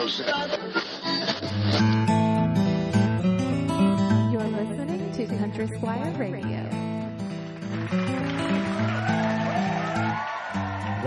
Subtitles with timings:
[0.00, 0.08] You're
[4.48, 6.59] listening to Country Squire Radio.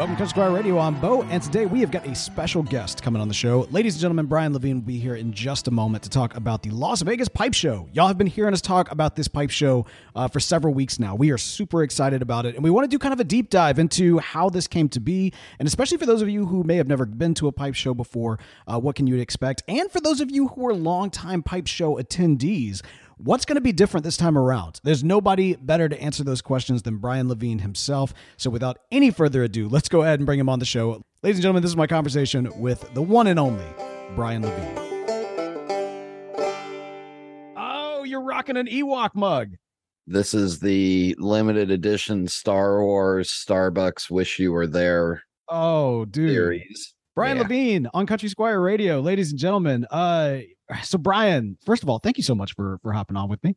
[0.03, 0.79] Welcome to Squire Radio.
[0.79, 3.69] I'm Bo, and today we have got a special guest coming on the show.
[3.71, 6.61] Ladies and gentlemen, Brian Levine will be here in just a moment to talk about
[6.61, 7.87] the Las Vegas Pipe Show.
[7.93, 11.15] Y'all have been hearing us talk about this pipe show uh, for several weeks now.
[11.15, 13.49] We are super excited about it, and we want to do kind of a deep
[13.49, 16.75] dive into how this came to be, and especially for those of you who may
[16.75, 19.63] have never been to a pipe show before, uh, what can you expect?
[19.69, 22.81] And for those of you who are longtime pipe show attendees,
[23.17, 24.79] What's going to be different this time around?
[24.83, 28.13] There's nobody better to answer those questions than Brian Levine himself.
[28.37, 31.03] So, without any further ado, let's go ahead and bring him on the show.
[31.21, 33.65] Ladies and gentlemen, this is my conversation with the one and only
[34.15, 34.77] Brian Levine.
[37.55, 39.53] Oh, you're rocking an Ewok mug.
[40.07, 46.31] This is the limited edition Star Wars Starbucks Wish You Were There Oh, dude.
[46.31, 46.93] series.
[47.15, 47.43] Brian Yeah.
[47.43, 49.85] Levine on Country Squire Radio, ladies and gentlemen.
[49.89, 50.39] Uh,
[50.81, 53.55] so Brian, first of all, thank you so much for for hopping on with me.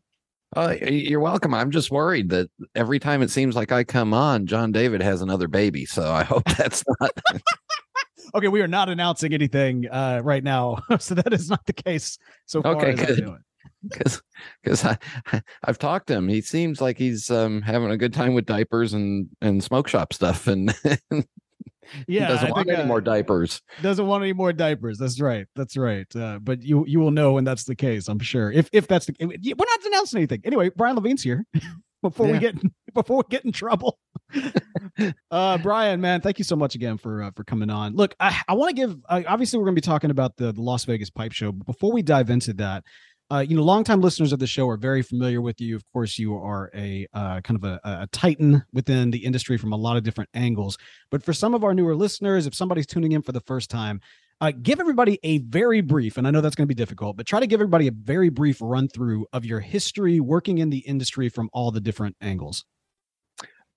[0.55, 1.53] Uh, you're welcome.
[1.55, 5.21] I'm just worried that every time it seems like I come on, John David has
[5.21, 5.85] another baby.
[5.85, 7.11] So I hope that's not.
[8.35, 12.19] Okay, we are not announcing anything uh, right now, so that is not the case
[12.45, 12.77] so far.
[12.77, 13.25] Okay, good.
[13.89, 14.21] because
[14.63, 14.99] because I
[15.65, 16.29] I've talked to him.
[16.29, 20.13] He seems like he's um having a good time with diapers and and smoke shop
[20.13, 20.75] stuff, and
[21.11, 21.23] he
[22.07, 23.63] Yeah, doesn't I want think, any uh, more diapers.
[23.83, 24.99] doesn't want any more diapers.
[24.99, 25.47] That's right.
[25.55, 26.07] That's right.
[26.15, 28.09] Uh, but you you will know when that's the case.
[28.09, 28.51] I'm sure.
[28.51, 30.71] If if that's the we're not announcing anything anyway.
[30.75, 31.45] Brian Levine's here.
[32.03, 32.55] before we get
[32.95, 33.99] before we get in trouble.
[35.31, 37.95] uh, Brian, man, thank you so much again for uh, for coming on.
[37.95, 38.97] Look, I, I want to give.
[39.09, 41.53] Uh, obviously, we're going to be talking about the, the Las Vegas Pipe Show.
[41.53, 42.85] But before we dive into that,
[43.31, 45.75] uh, you know, longtime listeners of the show are very familiar with you.
[45.75, 49.73] Of course, you are a uh, kind of a, a titan within the industry from
[49.73, 50.79] a lot of different angles.
[51.11, 54.01] But for some of our newer listeners, if somebody's tuning in for the first time,
[54.41, 57.27] uh, give everybody a very brief, and I know that's going to be difficult, but
[57.27, 60.79] try to give everybody a very brief run through of your history working in the
[60.79, 62.65] industry from all the different angles.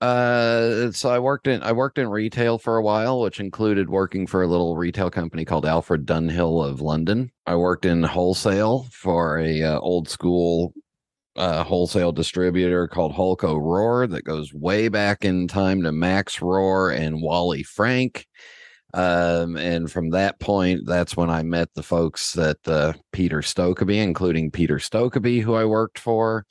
[0.00, 4.26] Uh, so I worked in I worked in retail for a while, which included working
[4.26, 7.30] for a little retail company called Alfred Dunhill of London.
[7.46, 10.72] I worked in wholesale for a uh, old school
[11.36, 16.94] uh, wholesale distributor called Hollco Rohr that goes way back in time to Max Rohr
[16.96, 18.26] and Wally Frank.
[18.92, 24.02] Um, and from that point, that's when I met the folks at uh, Peter Stokkebye,
[24.02, 26.44] including Peter Stokkebye, who I worked for.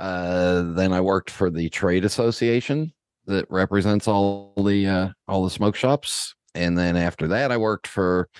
[0.00, 2.92] Uh, then I worked for the trade association
[3.26, 6.34] that represents all the uh, all the smoke shops.
[6.54, 8.30] And then after that, I worked for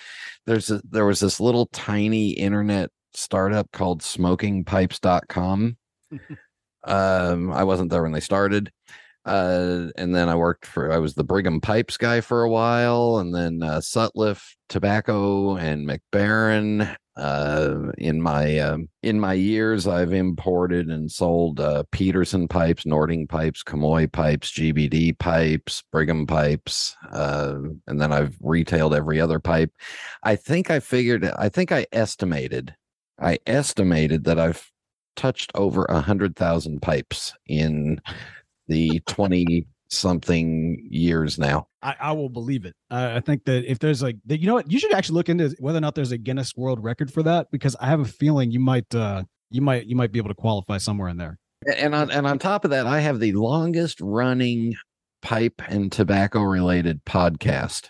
[0.47, 5.77] there's a, there was this little tiny internet startup called smokingpipes.com.
[6.85, 8.73] um, I wasn't there when they started.
[9.27, 13.19] Uh, and then I worked for I was the Brigham Pipes guy for a while,
[13.19, 16.97] and then uh, Sutliff Tobacco and McBaren.
[17.17, 23.27] Uh, in my um, in my years, I've imported and sold uh, Peterson pipes, Nording
[23.27, 27.57] pipes, Comoy pipes, GBD pipes, Brigham pipes, uh,
[27.87, 29.73] and then I've retailed every other pipe.
[30.23, 31.25] I think I figured.
[31.25, 32.75] I think I estimated.
[33.21, 34.71] I estimated that I've
[35.17, 38.01] touched over a hundred thousand pipes in
[38.69, 41.67] the 20 something years now.
[41.83, 42.75] I, I will believe it.
[42.91, 45.55] Uh, I think that if there's like, you know what, you should actually look into
[45.61, 48.51] whether or not there's a Guinness World Record for that because I have a feeling
[48.51, 51.39] you might, uh, you might, you might be able to qualify somewhere in there.
[51.77, 54.75] And on and on top of that, I have the longest running
[55.21, 57.89] pipe and tobacco related podcast.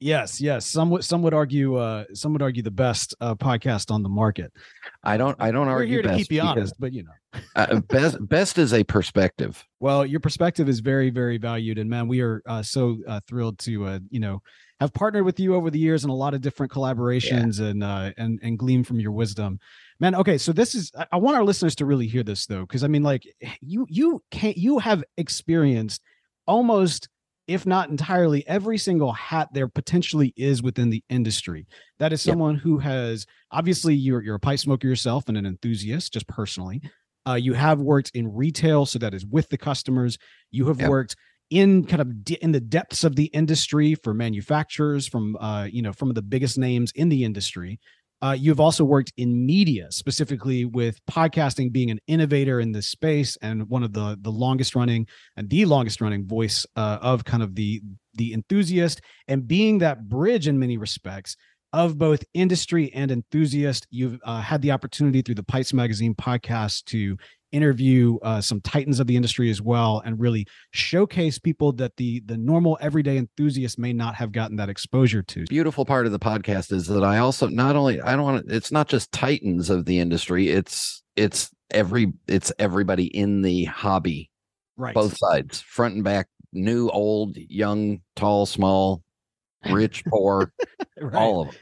[0.00, 0.64] Yes, yes.
[0.66, 4.08] Some would, some would argue, uh, some would argue the best uh, podcast on the
[4.08, 4.50] market.
[5.04, 7.10] I don't I don't We're argue here to keep you honest, but you know.
[7.54, 9.62] uh, best best is a perspective.
[9.78, 13.58] Well, your perspective is very, very valued, and man, we are uh, so uh, thrilled
[13.60, 14.42] to uh, you know
[14.80, 18.10] have partnered with you over the years in a lot of different collaborations and uh,
[18.16, 19.60] and and glean from your wisdom,
[20.00, 20.14] man.
[20.14, 22.82] Okay, so this is I, I want our listeners to really hear this though, because
[22.82, 23.24] I mean, like
[23.60, 26.00] you you can't you have experienced
[26.46, 27.08] almost
[27.50, 31.66] if not entirely every single hat there potentially is within the industry
[31.98, 32.32] that is Yep.
[32.32, 36.80] someone who has obviously you're you're a pipe smoker yourself and an enthusiast just personally
[37.28, 40.16] uh, you have worked in retail so that is with the customers
[40.50, 40.88] you have Yep.
[40.88, 41.16] worked
[41.50, 45.82] in kind of de- in the depths of the industry for manufacturers from uh, you
[45.82, 47.80] know from the biggest names in the industry
[48.22, 53.36] uh, you've also worked in media specifically with podcasting being an innovator in this space
[53.42, 55.06] and one of the the longest running
[55.36, 57.80] and the longest running voice uh, of kind of the
[58.14, 61.36] the enthusiast and being that bridge in many respects
[61.72, 66.84] of both industry and enthusiast you've uh, had the opportunity through the pipes magazine podcast
[66.84, 67.16] to
[67.52, 72.20] interview uh, some titans of the industry as well and really showcase people that the
[72.26, 75.44] the normal everyday enthusiast may not have gotten that exposure to.
[75.46, 78.54] Beautiful part of the podcast is that i also not only i don't want to
[78.54, 84.30] it's not just titans of the industry it's it's every it's everybody in the hobby.
[84.76, 84.94] Right.
[84.94, 89.02] Both sides front and back new old young tall small
[89.70, 90.52] rich poor
[91.00, 91.14] right.
[91.14, 91.56] all of them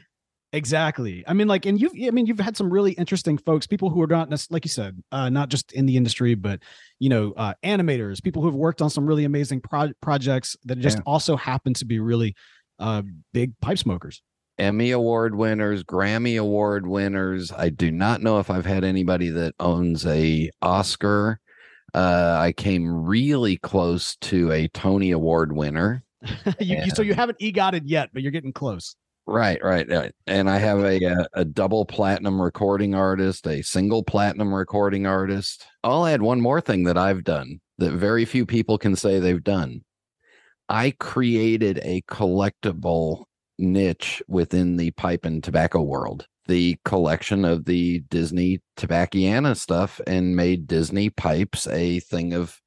[0.51, 1.23] Exactly.
[1.27, 4.01] I mean, like, and you've, I mean, you've had some really interesting folks, people who
[4.01, 6.59] are not, like you said, uh, not just in the industry, but,
[6.97, 10.97] you know, uh, animators, people who've worked on some really amazing pro- projects that just
[10.97, 11.03] Yeah.
[11.05, 12.35] also happen to be really
[12.79, 13.03] uh,
[13.33, 14.23] big pipe smokers.
[14.57, 17.51] Emmy Award winners, Grammy Award winners.
[17.51, 21.39] I do not know if I've had anybody that owns a Oscar.
[21.93, 26.03] Uh, I came really close to a Tony Award winner.
[26.59, 28.95] you, you, so you haven't egotted yet, but you're getting close.
[29.31, 30.11] Right, right, right.
[30.25, 35.65] And I have a, a a double platinum recording artist, a single platinum recording artist.
[35.83, 39.43] I'll add one more thing that I've done that very few people can say they've
[39.43, 39.81] done.
[40.69, 43.25] I created a collectible
[43.59, 46.27] niche within the pipe and tobacco world.
[46.47, 52.59] The collection of the Disney Tobacciana stuff and made Disney pipes a thing of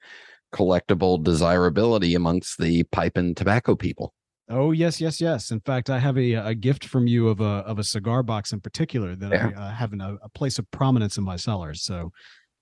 [0.54, 4.14] collectible desirability amongst the pipe and tobacco people.
[4.52, 5.50] Oh yes, yes, yes.
[5.50, 8.52] In fact, I have a, a gift from you of a of a cigar box
[8.52, 9.50] in particular that Yeah.
[9.56, 11.82] I uh, have in a, a place of prominence in my cellars.
[11.82, 12.12] So,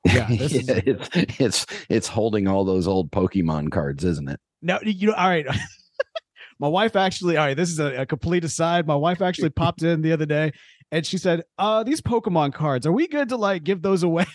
[0.05, 1.09] yeah, this is, it's
[1.41, 4.39] it's it's holding all those old Pokemon cards, isn't it?
[4.63, 5.47] No, you know, all right.
[6.61, 8.87] my wife actually, all right, this is a, a complete aside.
[8.87, 10.53] My wife actually popped in the other day
[10.93, 14.27] and she said, uh, these Pokemon cards, are we good to like give those away?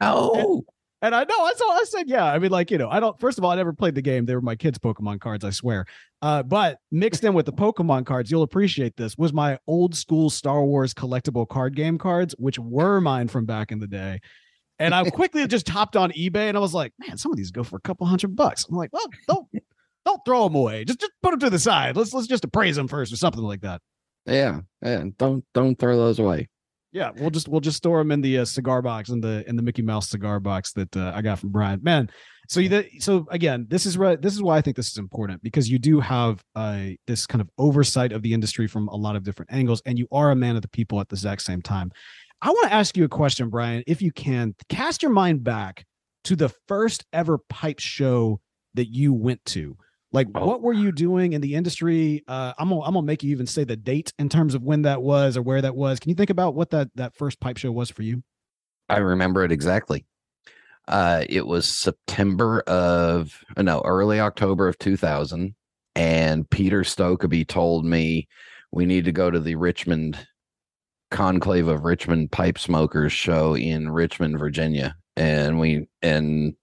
[0.00, 0.64] Oh,
[1.04, 2.24] and I know I saw I said, yeah.
[2.24, 4.24] I mean, like, you know, I don't first of all, I never played the game.
[4.24, 5.84] They were my kids' Pokemon cards, I swear.
[6.22, 10.30] Uh, but mixed in with the Pokemon cards, you'll appreciate this, was my old school
[10.30, 14.18] Star Wars collectible card game cards, which were mine from back in the day.
[14.78, 17.50] And I quickly just hopped on eBay and I was like, man, some of these
[17.50, 18.64] go for a couple hundred bucks.
[18.66, 19.46] I'm like, well, don't
[20.06, 20.86] don't throw them away.
[20.86, 21.96] Just just put them to the side.
[21.96, 23.82] Let's let's just appraise them first or something like that.
[24.24, 25.04] yeah, yeah.
[25.18, 26.48] Don't don't throw those away.
[26.94, 29.56] Yeah, we'll just we'll just store them in the uh, cigar box in the in
[29.56, 31.80] the Mickey Mouse cigar box that uh, I got from Brian.
[31.82, 32.08] Man,
[32.48, 34.22] so you that so again, this is right.
[34.22, 37.42] This is why I think this is important because you do have uh, this kind
[37.42, 40.36] of oversight of the industry from a lot of different angles, and you are a
[40.36, 41.90] man of the people at the exact same time.
[42.40, 45.84] I want to ask you a question, Brian, if you can cast your mind back
[46.24, 48.40] to the first ever pipe show
[48.74, 49.76] that you went to.
[50.14, 50.46] Like, Oh.
[50.46, 52.22] what were you doing in the industry?
[52.28, 54.82] Uh, I'm gonna, I'm gonna make you even say the date in terms of when
[54.82, 55.98] that was or where that was.
[55.98, 58.22] Can you think about what that that first pipe show was for you?
[58.88, 60.06] I remember it exactly.
[60.86, 65.54] Uh, it was September of uh, no, early October of 2000,
[65.96, 68.28] and Peter Stokkebye told me
[68.70, 70.16] we need to go to the Richmond
[71.10, 76.54] Conclave of Richmond Pipe Smokers show in Richmond, Virginia, and we and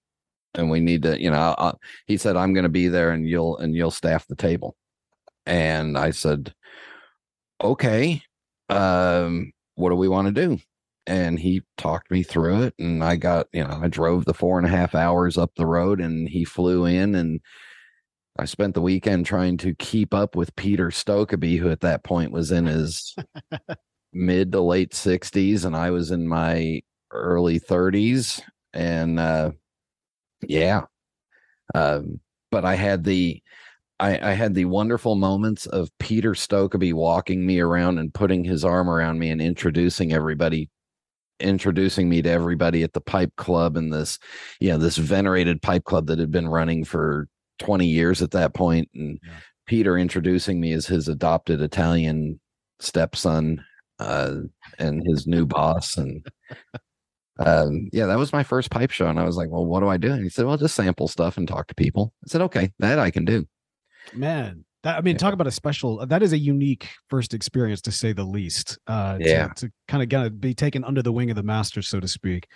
[0.56, 1.74] and we need to, you know, I,
[2.08, 4.76] he said I'm going to be there, and you'll and you'll staff the table,
[5.46, 6.54] and I said,
[7.64, 8.22] okay,
[8.70, 10.60] um, what do we want to do?
[11.08, 14.58] and he talked me through it and i got you know i drove the four
[14.58, 17.42] and a half hours up the road and he flew in and
[18.38, 22.32] i spent the weekend trying to keep up with peter stokkebye who at that point
[22.32, 23.16] was in his
[24.14, 26.82] mid to late 60s and i was in my
[27.12, 28.42] early 30s
[28.74, 29.52] and uh
[30.48, 30.82] yeah
[31.76, 32.20] um
[32.52, 33.42] but i had the
[34.00, 38.66] I, I had the wonderful moments of Peter Stokkebye walking me around and putting his
[38.66, 40.72] arm around me and introducing everybody
[41.40, 44.18] introducing me to everybody at the pipe club and this
[44.60, 47.28] you know this venerated pipe club that had been running for
[47.60, 49.34] 20 years at that point and Yeah.
[49.68, 52.40] peter introducing me as his adopted italian
[52.80, 53.64] stepson
[54.00, 54.36] uh
[54.80, 56.26] and his new boss and
[57.46, 59.88] um yeah that was my first pipe show and i was like well what do
[59.88, 62.42] i do and he said well just sample stuff and talk to people i said
[62.42, 63.46] okay that i can do
[64.14, 65.20] Man, that I mean, Yeah.
[65.20, 66.06] talk about a special.
[66.06, 68.78] That is a unique first experience to say the least.
[68.88, 69.48] Uh, Yeah.
[69.58, 72.48] to, kind of gonna be taken under the wing of the master, so to speak.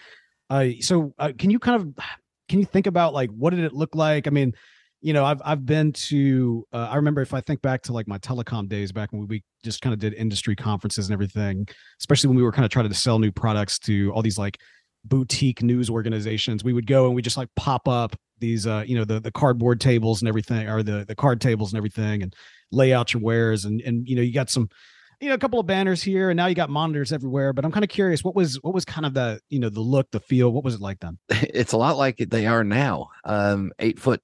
[0.49, 2.05] Uh, so uh, can you kind of
[2.49, 4.27] can you think about like what did it look like?
[4.27, 4.53] I mean,
[5.01, 6.65] you know, I've I've been to.
[6.73, 9.43] Uh, I remember if I think back to like my telecom days back when we
[9.63, 11.67] just kind of did industry conferences and everything,
[11.99, 14.59] especially when we were kind of trying to sell new products to all these like
[15.07, 18.97] boutique news organizations we would go and we just like pop up these uh you
[18.97, 22.35] know the the cardboard tables and everything or the the card tables and everything and
[22.71, 24.67] lay out your wares and and you know you got some
[25.21, 27.71] you know a couple of banners here and now you got monitors everywhere but i'm
[27.71, 30.19] kind of curious what was what was kind of the you know the look the
[30.19, 33.09] feel what was it like then it's a lot like they are now.
[33.23, 34.21] Um, eight foot,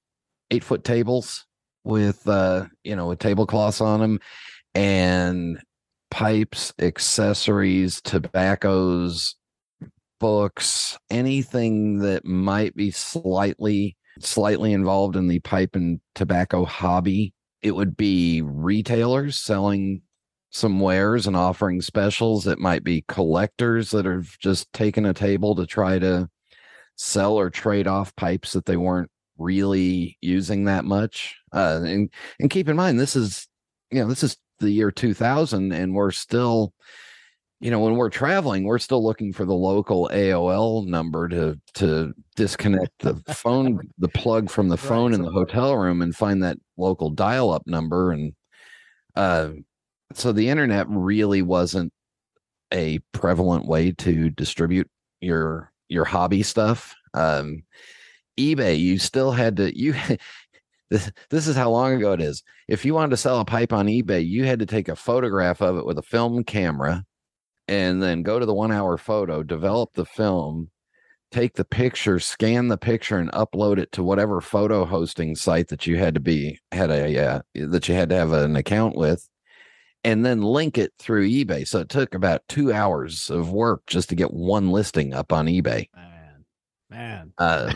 [0.52, 1.46] eight foot tables
[1.84, 4.20] with uh, you know, with tablecloths on them,
[4.74, 5.58] and
[6.10, 9.34] pipes, accessories, tobaccos,
[10.20, 17.32] books, anything that might be slightly slightly involved in the pipe and tobacco hobby.
[17.62, 20.02] It would be retailers selling
[20.50, 22.46] some wares and offering specials.
[22.46, 26.28] It might be collectors that have just taken a table to try to
[26.96, 29.10] sell or trade off pipes that they weren't
[29.42, 31.36] really using that much.
[31.52, 33.48] Uh, and and keep in mind, this is
[33.90, 36.72] you know this is the year 2000, and we're still
[37.62, 42.12] you know when we're traveling we're still looking for the local aol number to to
[42.34, 46.42] disconnect the phone the plug from the phone right, in the hotel room and find
[46.42, 48.34] that local dial up number and
[49.14, 49.50] uh
[50.12, 51.90] so the internet really wasn't
[52.74, 57.62] a prevalent way to distribute your your hobby stuff um
[58.38, 59.94] ebay you still had to you
[60.90, 63.72] this, this is how long ago it is if you wanted to sell a pipe
[63.72, 67.04] on ebay you had to take a photograph of it with a film camera
[67.68, 70.70] and then go to the one hour photo, develop the film,
[71.30, 75.86] take the picture, scan the picture, and upload it to whatever photo hosting site that
[75.86, 79.28] you had to be had a uh, that you had to have an account with,
[80.04, 81.66] and then link it through eBay.
[81.66, 85.46] So it took about two hours of work just to get one listing up on
[85.46, 85.88] eBay.
[85.94, 86.44] Man,
[86.90, 87.32] man.
[87.38, 87.72] Uh,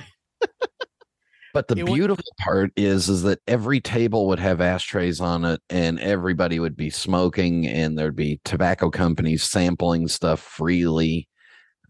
[1.53, 5.47] But the it beautiful would- part is is that every table would have ashtrays on
[5.47, 11.29] it and everybody would be smoking and there'd be tobacco companies sampling stuff freely.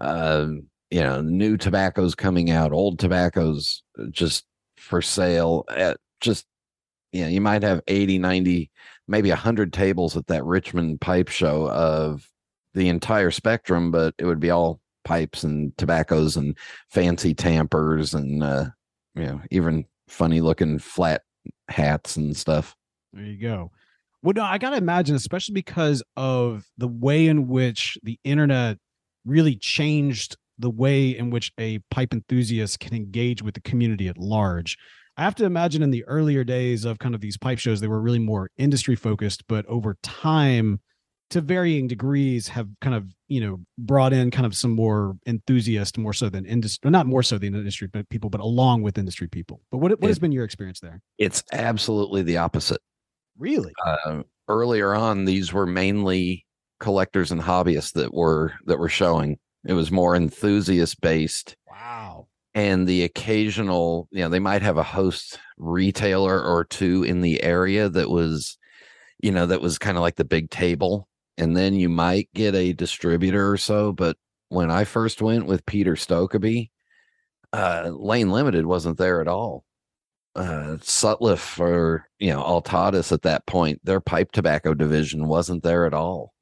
[0.00, 0.48] Uh,
[0.92, 4.44] you know, new tobaccos coming out, old tobaccos uh, just
[4.76, 6.46] for sale at just
[7.12, 8.70] you know, you might have 80, 90,
[9.08, 12.28] maybe 100 tables at that Richmond pipe show of
[12.74, 16.58] the entire spectrum, but it would be all pipes and tobaccos and
[16.90, 18.66] fancy tampers and uh,
[19.14, 21.22] you know, even funny looking flat
[21.68, 22.74] hats and stuff.
[23.12, 23.70] There you go.
[24.22, 28.78] Well, no, I gotta imagine, especially because of the way in which the internet
[29.24, 34.18] really changed the way in which a pipe enthusiast can engage with the community at
[34.18, 34.76] large.
[35.16, 37.88] I have to imagine in the earlier days of kind of these pipe shows, they
[37.88, 40.80] were really more industry focused, but over time,
[41.30, 45.98] to varying degrees have kind of you know brought in kind of some more enthusiasts
[45.98, 49.28] more so than industry not more so than industry but people but along with industry
[49.28, 49.60] people.
[49.70, 51.00] But what, what it, has been your experience there?
[51.18, 52.80] It's absolutely the opposite.
[53.38, 53.72] Really?
[53.84, 56.46] Uh, earlier on these were mainly
[56.80, 59.38] collectors and hobbyists that were that were showing.
[59.66, 62.28] It was more enthusiast based wow.
[62.54, 67.42] And the occasional you know they might have a host retailer or two in the
[67.42, 68.58] area that was
[69.20, 72.54] you know that was kind of like the big table and then you might get
[72.54, 73.92] a distributor or so.
[73.92, 74.16] But
[74.48, 76.70] when I first went with Peter Stokkebye,
[77.52, 79.64] uh, Lane Limited wasn't there at all.
[80.34, 85.86] Uh, Sutliff or you know Altadis at that point, their pipe tobacco division wasn't there
[85.86, 86.34] at all.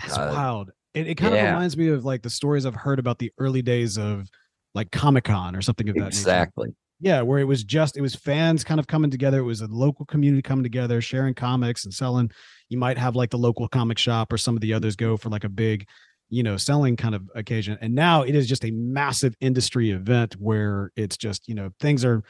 [0.00, 0.70] That's uh, wild.
[0.94, 1.44] It, it kind yeah.
[1.44, 4.28] of reminds me of like the stories I've heard about the early days of
[4.74, 6.68] like Comic Con or something of that exactly.
[6.68, 6.76] Nature.
[7.00, 9.38] Yeah, where it was just it was fans kind of coming together.
[9.38, 12.30] It was a local community coming together, sharing comics and selling.
[12.68, 15.28] You might have like the local comic shop or some of the others go for
[15.28, 15.86] like a big
[16.28, 17.78] you know selling kind of occasion.
[17.80, 22.04] And now it is just a massive industry event where it's just you know things
[22.04, 22.24] are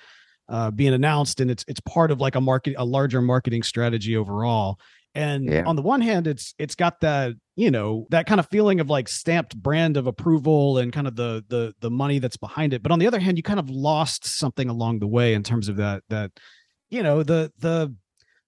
[0.48, 4.16] uh, being announced and it's it's part of like a market a larger marketing strategy
[4.16, 4.78] overall
[5.14, 5.64] and yeah.
[5.64, 8.90] on the one hand it's it's got that you know that kind of feeling of
[8.90, 12.82] like stamped brand of approval and kind of the the the money that's behind it
[12.82, 15.68] but on the other hand you kind of lost something along the way in terms
[15.68, 16.30] of that that
[16.90, 17.94] you know the the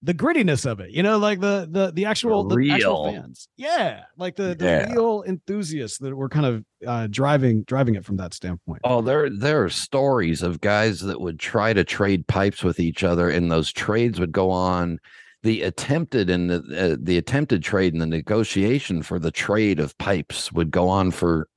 [0.02, 3.48] the grittiness of it, you know, like the the the actual the, real actual fans.
[3.56, 4.92] Yeah, like the, the yeah.
[4.92, 8.80] real enthusiasts that were kind of uh, driving driving it from that standpoint.
[8.84, 13.04] Oh, there there are stories of guys that would try to trade pipes with each
[13.04, 14.98] other, and those trades would go on.
[15.42, 19.96] The attempted and the uh, the attempted trade and the negotiation for the trade of
[19.96, 21.48] pipes would go on for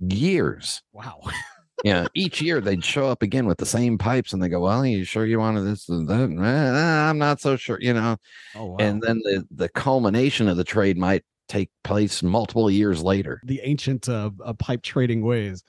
[0.00, 0.82] years.
[0.92, 1.20] Wow.
[1.84, 4.80] yeah, each year they'd show up again with the same pipes, and they go, "Well,
[4.80, 8.16] are you sure you wanted this and that?" Eh, I'm not so sure, you know.
[8.54, 8.76] Oh, wow.
[8.78, 13.40] And then the the culmination of the trade might take place multiple years later.
[13.44, 15.62] The ancient uh, uh pipe trading ways.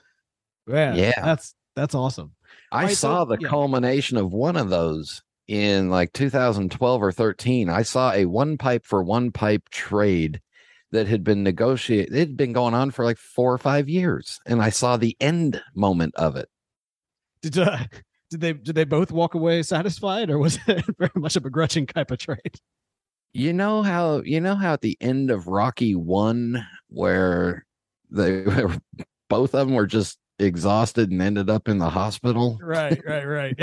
[0.66, 2.32] Yeah, yeah, that's that's awesome.
[2.72, 3.48] I right, saw so, the yeah.
[3.48, 7.70] culmination of one of those in like 2012 or 13.
[7.70, 10.40] I saw a one pipe for one pipe trade
[10.92, 12.14] that had been negotiated.
[12.14, 15.16] It had been going on for like four or five years, and I saw the
[15.20, 16.48] end moment of it.
[17.42, 17.78] Did uh,
[18.30, 21.86] did they did they both walk away satisfied, or was it very much a grudging
[21.86, 22.56] type of trade?
[23.32, 27.66] You know how you know how at the end of Rocky One, where
[28.10, 28.44] they
[29.28, 32.58] both of them were just exhausted and ended up in the hospital.
[32.62, 33.60] Right, right, right.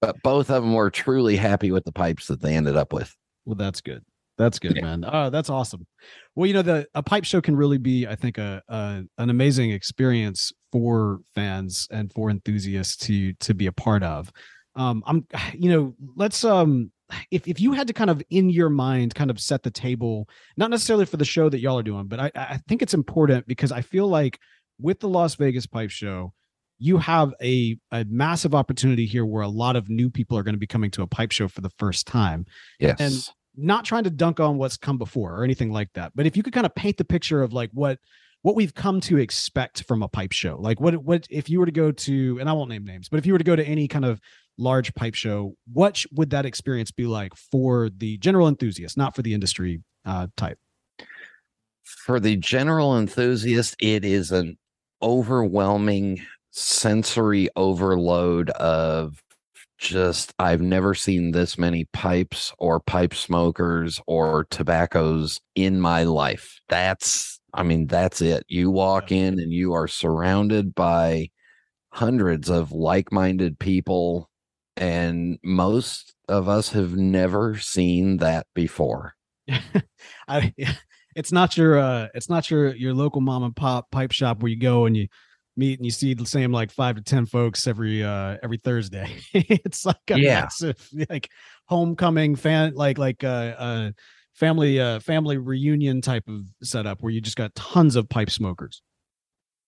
[0.00, 3.14] But both of them were truly happy with the pipes that they ended up with.
[3.44, 4.02] Well, that's good
[4.38, 4.82] That's good, Yeah.
[4.82, 5.04] man.
[5.06, 5.86] Oh, that's awesome.
[6.34, 9.30] Well, you know, the a pipe show can really be, I think, a, a an
[9.30, 14.30] amazing experience for fans and for enthusiasts to to be a part of.
[14.76, 16.90] Um, I'm, you know, let's um,
[17.30, 20.28] if if you had to kind of in your mind kind of set the table,
[20.56, 23.46] not necessarily for the show that y'all are doing, but I I think it's important
[23.46, 24.38] because I feel like
[24.80, 26.32] with the Las Vegas Pipe Show,
[26.80, 30.54] you have a a massive opportunity here where a lot of new people are going
[30.54, 32.44] to be coming to a pipe show for the first time
[32.80, 32.96] Yes.
[32.98, 36.36] And- not trying to dunk on what's come before or anything like that but if
[36.36, 37.98] you could kind of paint the picture of like what
[38.42, 41.66] what we've come to expect from a pipe show like what what if you were
[41.66, 43.64] to go to and i won't name names but if you were to go to
[43.66, 44.20] any kind of
[44.56, 49.14] large pipe show what sh- would that experience be like for the general enthusiast not
[49.16, 50.58] for the industry uh type
[51.84, 54.56] for the general enthusiast, it is an
[55.02, 56.20] overwhelming
[56.50, 59.22] sensory overload of
[59.78, 66.60] just I've never seen this many pipes or pipe smokers or tobaccos in my life.
[66.68, 68.44] That's I mean that's it.
[68.48, 71.30] You walk in and you are surrounded by
[71.92, 74.28] hundreds of like-minded people
[74.76, 79.14] and most of us have never seen that before.
[80.28, 80.54] I
[81.16, 84.50] it's not your uh it's not your your local mom and pop pipe shop where
[84.50, 85.08] you go and you
[85.60, 89.08] meet and you see the same like five to ten folks every uh every Thursday.
[89.34, 90.42] it's like a Yeah.
[90.42, 91.30] massive like
[91.66, 93.90] homecoming fan like like uh uh
[94.34, 98.82] family uh family reunion type of setup where you just got tons of pipe smokers.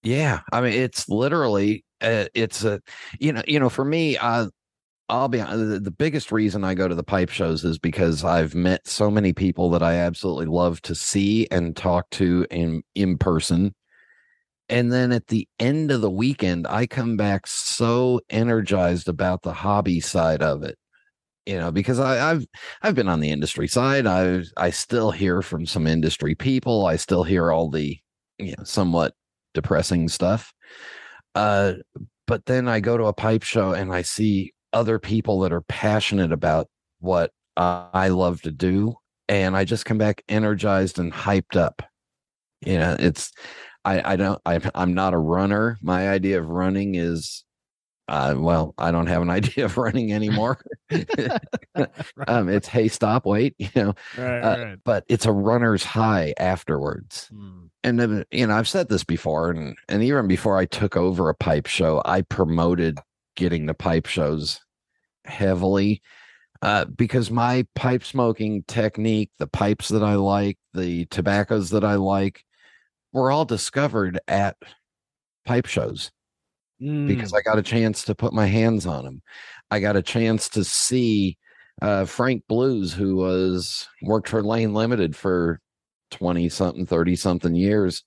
[0.03, 2.81] Yeah, I mean it's literally uh, it's a
[3.21, 4.49] you know you know for me uh
[5.09, 8.55] I'll be the, the biggest reason I go to the pipe shows is because I've
[8.55, 13.19] met so many people that I absolutely love to see and talk to in in
[13.19, 13.75] person.
[14.73, 19.53] And then at the end of the weekend, I come back so energized about the
[19.53, 20.79] hobby side of it.
[21.45, 22.47] You know, because I, I've
[22.81, 24.07] I've been on the industry side.
[24.07, 26.87] I I still hear from some industry people.
[26.87, 27.99] I still hear all the
[28.39, 29.13] you know somewhat
[29.53, 30.55] depressing stuff.
[31.35, 31.75] Uh,
[32.27, 35.63] but then I go to a pipe show and I see other people that are
[35.63, 36.69] passionate about
[37.01, 38.95] what I love to do,
[39.29, 41.83] and I just come back energized and hyped up.
[42.65, 43.33] You know, it's
[43.85, 45.79] I I don't I I'm not a runner.
[45.83, 47.45] My idea of running is
[48.09, 50.59] uh well, I don't have an idea of running anymore.
[52.29, 57.29] um it's hey stop wait, you know, right, uh, but it's a runner's high afterwards
[57.33, 57.67] Hmm.
[57.85, 61.29] and then, you know i've said this before and and even before i took over
[61.29, 62.99] a pipe show i promoted
[63.37, 64.61] getting the pipe shows
[65.25, 66.03] heavily
[66.63, 71.95] uh, because my pipe smoking technique the pipes that i like the tobaccos that i
[71.95, 72.45] like
[73.13, 74.57] were all discovered at
[75.45, 76.11] pipe shows
[76.81, 77.39] because Mm.
[77.39, 79.23] I got a chance to put my hands on them.
[79.71, 81.39] I got a chance to see
[81.81, 85.61] uh, Frank Blues, who was worked for Lane Limited for
[86.11, 88.05] 20 something, 30 something years.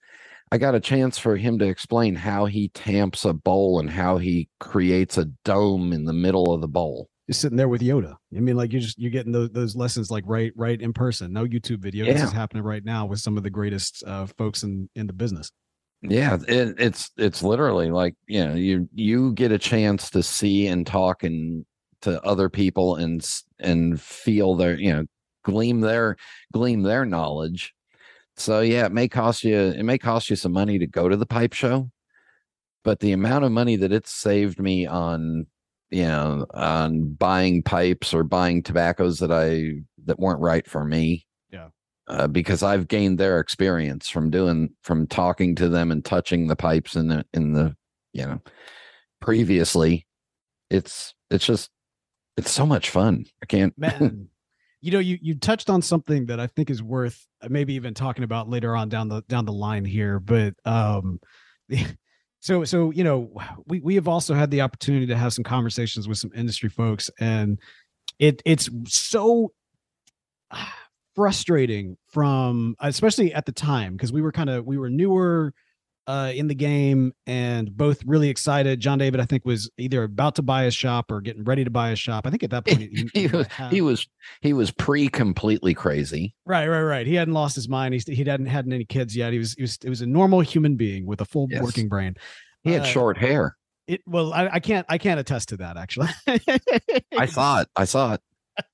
[0.51, 4.17] I got a chance for him to explain how he tamps a bowl and how
[4.17, 7.09] he creates a dome in the middle of the bowl.
[7.27, 8.15] You're sitting there with Yoda.
[8.35, 11.33] I mean, like you're just you're getting those those lessons like right right in person.
[11.33, 12.05] No YouTube video.
[12.05, 15.13] This is happening right now with some of the greatest uh, folks in in the
[15.13, 15.51] business.
[16.03, 20.67] Yeah, it, it's it's literally like you know you you get a chance to see
[20.67, 21.65] and talk and
[22.01, 23.27] to other people and
[23.59, 25.05] and feel their you know
[25.43, 26.17] gleam their
[26.53, 27.73] gleam their knowledge.
[28.37, 31.17] So yeah, it may cost you it may cost you some money to go to
[31.17, 31.89] the pipe show,
[32.83, 35.47] but the amount of money that it's saved me on
[35.91, 41.25] you know on buying pipes or buying tobaccos that I that weren't right for me.
[41.51, 41.69] Yeah.
[42.07, 46.55] uh, because I've gained their experience from doing from talking to them and touching the
[46.55, 47.75] pipes in the in the
[48.13, 48.41] you know
[49.21, 50.05] previously.
[50.69, 51.69] It's it's just
[52.37, 53.25] it's so much fun.
[53.41, 54.29] I can't man
[54.85, 57.95] you know you you touched on something that i think is worth uh, maybe even
[57.95, 61.19] talking about later on down the down the line here but um
[62.45, 63.31] so so you know
[63.65, 67.09] we we have also had the opportunity to have some conversations with some industry folks
[67.19, 67.57] and
[68.19, 69.51] it it's so
[71.15, 75.55] frustrating from especially at the time because we were kind of we were newer
[76.07, 80.35] uh in the game and both really excited john david i think was either about
[80.35, 82.65] to buy a shop or getting ready to buy a shop i think at that
[82.67, 84.07] point he, he was he was
[84.41, 87.07] he was pre completely crazy Right, right, right.
[87.07, 87.95] He hadn't lost his mind.
[87.95, 89.33] He he hadn't had any kids yet.
[89.33, 91.63] He was he was it was a normal human being with a full Yes.
[91.63, 92.15] working brain.
[92.63, 95.75] he had Uh, short hair It well, I, I can't I can't attest to that
[95.77, 96.09] actually.
[97.17, 98.21] i saw it i saw it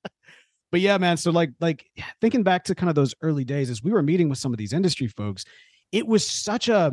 [0.72, 1.17] but yeah, man.
[1.17, 1.86] So like like
[2.22, 4.58] thinking back to kind of those early days as we were meeting with some of
[4.58, 5.44] these industry folks,
[5.91, 6.91] it was such a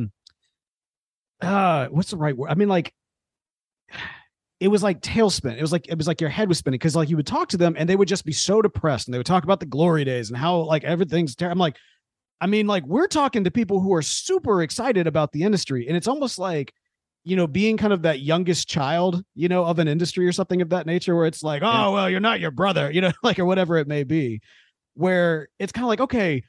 [1.40, 2.50] uh what's the right word?
[2.50, 2.92] I mean, like
[4.60, 5.56] it was like tailspin.
[5.56, 7.48] It was like it was like your head was spinning because like you would talk
[7.50, 9.66] to them and they would just be so depressed and they would talk about the
[9.66, 11.52] glory days and how like everything's terrible.
[11.52, 11.76] I'm like,
[12.40, 15.96] I mean, like we're talking to people who are super excited about the industry, and
[15.96, 16.72] it's almost like
[17.24, 20.62] you know being kind of that youngest child, you know, of an industry or something
[20.62, 23.38] of that nature, where it's like, oh well, you're not your brother, you know, like
[23.38, 24.40] or whatever it may be,
[24.94, 26.42] where it's kind of like, okay.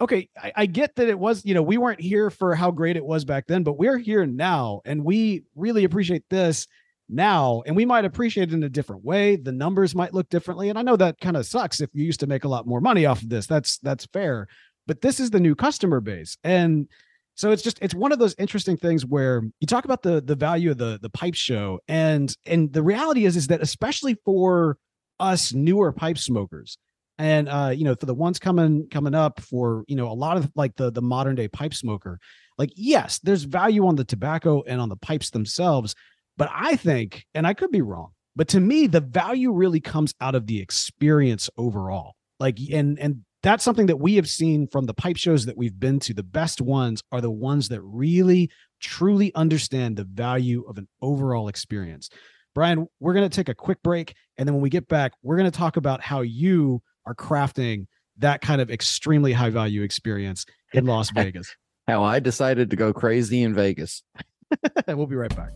[0.00, 2.96] Okay, I, I get that it was, you know, we weren't here for how great
[2.96, 6.66] it was back then, but we're here now and we really appreciate this
[7.08, 9.36] now and we might appreciate it in a different way.
[9.36, 12.20] The numbers might look differently and i know that kind of sucks if you used
[12.20, 13.46] to make a lot more money off of this.
[13.46, 14.48] That's that's fair
[14.86, 16.88] but this is the new customer base and
[17.36, 20.36] so it's just it's one of those interesting things where you talk about the the
[20.36, 24.78] value of the the pipe show and and the reality is is that especially for
[25.18, 26.78] us newer pipe smokers
[27.18, 30.36] and uh you know for the ones coming coming up for you know a lot
[30.36, 32.18] of like the the modern day pipe smoker
[32.58, 35.94] like yes there's value on the tobacco and on the pipes themselves
[36.36, 40.14] but I think, and I could be wrong, but to me, the value really comes
[40.20, 42.14] out of the experience overall.
[42.40, 45.78] Like, and and that's something that we have seen from the pipe shows that we've
[45.78, 46.14] been to.
[46.14, 48.50] The best ones are the ones that really,
[48.80, 52.08] truly understand the value of an overall experience.
[52.54, 54.14] Brian, we're going to take a quick break.
[54.36, 57.86] And then when we get back, we're going to talk about how you are crafting
[58.18, 61.54] that kind of extremely high value experience in Las Vegas.
[61.86, 64.02] how I decided to go crazy in Vegas.
[64.86, 65.50] we'll be right back.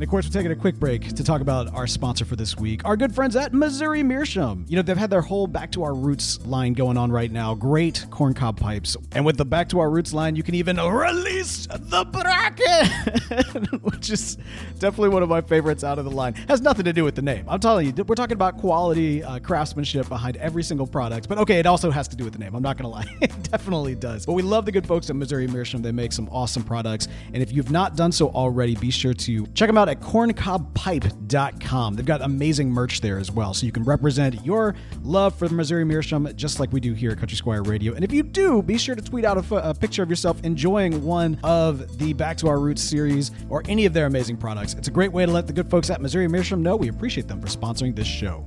[0.00, 2.56] And of course, we're taking a quick break to talk about our sponsor for this
[2.56, 4.64] week, our good friends at Missouri Meerschaum.
[4.66, 7.54] You know, they've had their whole Back to Our Roots line going on right now.
[7.54, 8.96] Great corncob pipes.
[9.12, 14.08] And with the Back to Our Roots line, you can even release the bracket, which
[14.08, 14.38] is
[14.78, 16.32] definitely one of my favorites out of the line.
[16.48, 17.44] Has nothing to do with the name.
[17.46, 21.28] I'm telling you, we're talking about quality uh, craftsmanship behind every single product.
[21.28, 22.54] But okay, it also has to do with the name.
[22.54, 23.18] I'm not going to lie.
[23.20, 24.24] it definitely does.
[24.24, 25.82] But we love the good folks at Missouri Meerschaum.
[25.82, 27.06] They make some awesome products.
[27.34, 31.94] And if you've not done so already, be sure to check them out at corncobpipe.com.
[31.94, 35.54] They've got amazing merch there as well, so you can represent your love for the
[35.54, 37.92] Missouri Meerschaum just like we do here at Country Squire Radio.
[37.94, 41.02] And if you do, be sure to tweet out a, a picture of yourself enjoying
[41.04, 44.74] one of the Back to Our Roots series or any of their amazing products.
[44.74, 47.26] It's a great way to let the good folks at Missouri Meerschaum know we appreciate
[47.26, 48.46] them for sponsoring this show.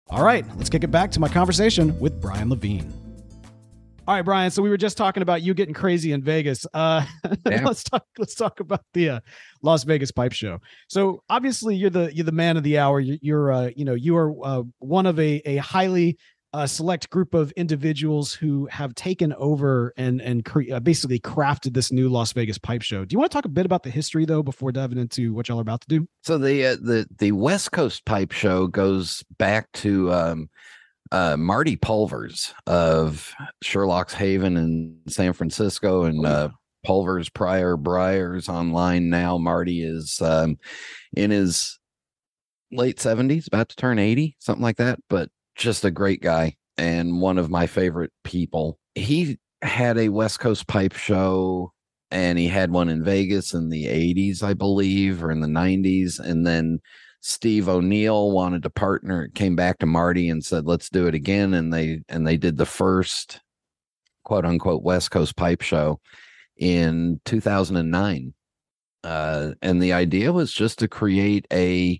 [0.11, 2.93] All right, let's kick it back to my conversation with Brian Levine.
[4.05, 4.51] All right, Brian.
[4.51, 6.65] So we were just talking about you getting crazy in Vegas.
[6.73, 7.05] Uh,
[7.45, 8.03] let's talk.
[8.17, 9.19] Let's talk about the uh,
[9.61, 10.59] Las Vegas Pipe Show.
[10.89, 12.99] So obviously, you're the you're the man of the hour.
[12.99, 16.17] You're, you're uh, you know you are uh, one of a a highly
[16.53, 21.73] uh, select group of individuals who have taken over and and cre- uh, basically crafted
[21.73, 23.05] this new Las Vegas Pipe Show.
[23.05, 25.47] Do you want to talk a bit about the history though before diving into what
[25.47, 26.07] y'all are about to do?
[26.23, 30.49] So the uh, the the West Coast Pipe Show goes back to um,
[31.11, 36.49] uh, Marty Pulvers of Sherlock's Haven in San Francisco and uh,
[36.83, 39.37] Pulvers Prior Briars online now.
[39.37, 40.57] Marty is um,
[41.15, 41.79] in his
[42.71, 47.21] late 70s, about to turn 80, something like that, but just a great guy and
[47.21, 48.79] one of my favorite people.
[48.95, 51.71] He had a West Coast pipe show
[52.09, 56.19] and he had one in Vegas in the 80s, I believe, or in the 90s.
[56.19, 56.79] And then
[57.21, 61.53] Steve O'Neill wanted to partner, came back to Marty and said, let's do it again.
[61.53, 63.39] And they and they did the first
[64.23, 65.99] quote unquote West Coast pipe show
[66.57, 68.33] in 2009.
[69.03, 71.99] Uh, and the idea was just to create a,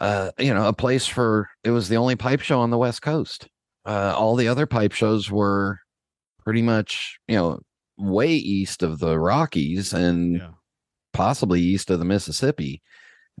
[0.00, 3.02] uh, you know, a place for it was the only pipe show on the West
[3.02, 3.48] Coast.
[3.84, 5.78] Uh, all the other pipe shows were
[6.44, 7.60] pretty much, you know,
[7.98, 10.50] way east of the Rockies and Yeah.
[11.12, 12.82] possibly east of the Mississippi.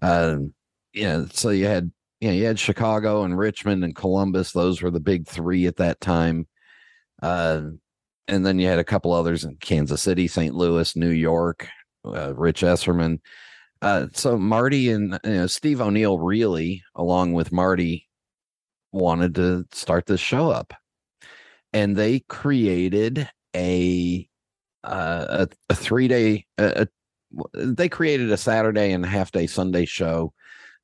[0.02, 0.54] Um,
[0.92, 4.52] yeah, so you had you know, you had Chicago and Richmond and Columbus.
[4.52, 6.46] Those were the big three at that time.
[7.20, 7.62] Uh,
[8.28, 10.54] and then you had a couple others in Kansas City, St.
[10.54, 11.66] Louis, New York,
[12.04, 13.18] uh, Rich Esserman.
[13.82, 18.08] Uh, so Marty and you know, Steve O'Neill really, along with Marty,
[18.92, 20.72] wanted to start this show up,
[21.72, 24.28] and they created a
[24.84, 26.46] uh, a, a three day.
[26.58, 26.88] A, a,
[27.54, 30.32] they created a Saturday and half day Sunday show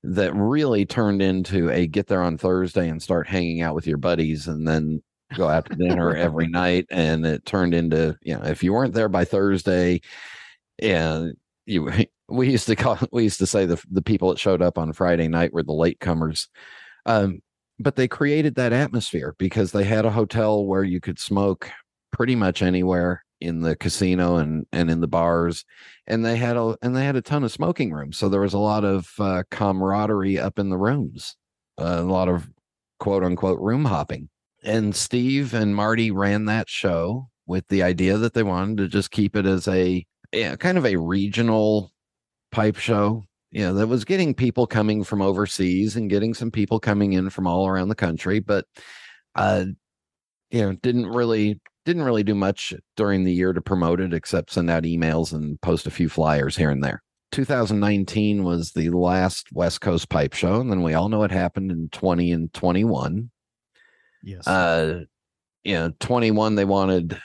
[0.02, 3.98] that really turned into a get there on Thursday and start hanging out with your
[3.98, 5.00] buddies, and then
[5.36, 6.86] go out to dinner every night.
[6.90, 10.00] And it turned into you know if you weren't there by Thursday,
[10.80, 11.34] and
[11.64, 11.92] you
[12.28, 14.92] we used to call we used to say the the people that showed up on
[14.92, 16.48] Friday night were the latecomers.
[17.06, 17.40] Um,
[17.78, 21.70] but they created that atmosphere because they had a hotel where you could smoke
[22.12, 25.64] pretty much anywhere in the casino and and in the bars.
[26.06, 28.18] And they had a and they had a ton of smoking rooms.
[28.18, 31.36] So there was a lot of uh, camaraderie up in the rooms
[31.78, 32.50] uh, a lot of
[32.98, 34.28] quote unquote room hopping.
[34.64, 39.10] And steve and marty ran that show with the idea that they wanted to just
[39.10, 41.92] keep it as a yeah, kind of a regional
[42.50, 43.24] pipe show.
[43.50, 47.30] You know that was getting people coming from overseas and getting some people coming in
[47.30, 48.66] from all around the country but
[49.36, 49.64] uh
[50.50, 54.52] you know didn't really didn't really do much during the year to promote it except
[54.52, 57.02] send out emails and post a few flyers here and there.
[57.32, 61.70] 2019 was the last west coast pipe show and then we all know what happened
[61.70, 63.30] in 20 and 21
[64.22, 64.46] Yes.
[64.46, 65.04] uh
[65.64, 67.18] you know 21 they wanted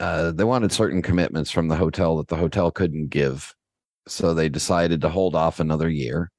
[0.00, 3.54] uh they wanted certain commitments from the hotel that the hotel couldn't give
[4.08, 6.30] so they decided to hold off another year.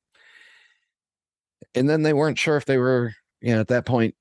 [1.76, 4.16] And then they weren't sure if they were you know at that point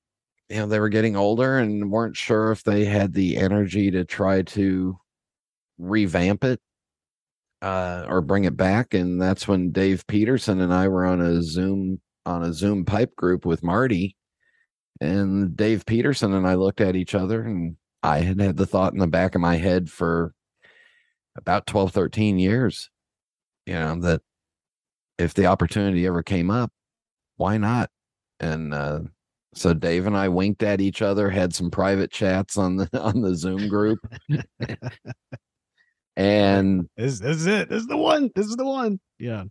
[0.49, 4.05] you know they were getting older and weren't sure if they had the energy to
[4.05, 4.97] try to
[5.77, 6.59] revamp it
[7.61, 8.93] uh or bring it back.
[8.93, 13.15] And that's when Dave Peterson and I were on a Zoom on a Zoom pipe
[13.15, 14.15] group with Marty.
[15.01, 18.93] And Dave Peterson and I looked at each other and I had had the thought
[18.93, 20.33] in the back of my head for
[21.35, 22.89] about 12 13 years
[23.65, 24.21] you know that
[25.17, 26.71] if the opportunity ever came up
[27.37, 27.89] why not
[28.39, 28.99] and uh
[29.55, 33.21] so Dave and I winked at each other, had some private chats on the on
[33.21, 33.99] the Zoom group.
[36.15, 37.69] and this, this is it.
[37.69, 38.31] This is the one.
[38.35, 38.99] This is the one.
[39.19, 39.43] Yeah.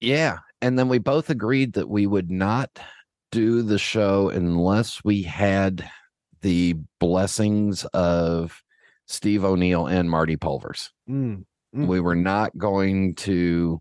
[0.00, 2.70] yeah, and then we both agreed that we would not
[3.32, 5.88] do the show unless we had
[6.42, 8.62] the blessings of
[9.06, 10.90] Steve O'Neill and Marty Pulvers.
[11.08, 11.44] Mm.
[11.74, 11.86] Mm.
[11.86, 13.80] We were not going to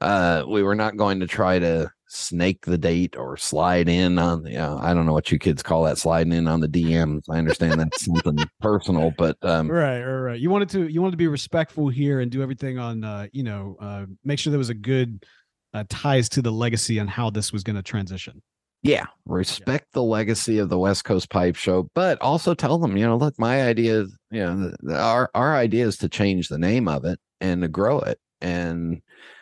[0.00, 4.46] uh we were not going to try to snake the date or slide in on
[4.46, 7.24] you know, I don't know what you kids call that sliding in on the DMs.
[7.30, 10.40] I understand that's something personal, but um Right, right, right.
[10.40, 13.42] You wanted to you wanted to be respectful here and do everything on uh, you
[13.42, 15.24] know, uh make sure there was a good
[15.72, 18.40] uh, ties to the legacy and how this was going to transition.
[18.84, 23.04] Yeah, respect the legacy of the West Coast Pipe Show, but also tell them, you
[23.06, 26.48] know, look, my idea, is, you know, the, the- our our idea is to change
[26.48, 29.00] the name of it and to grow it, and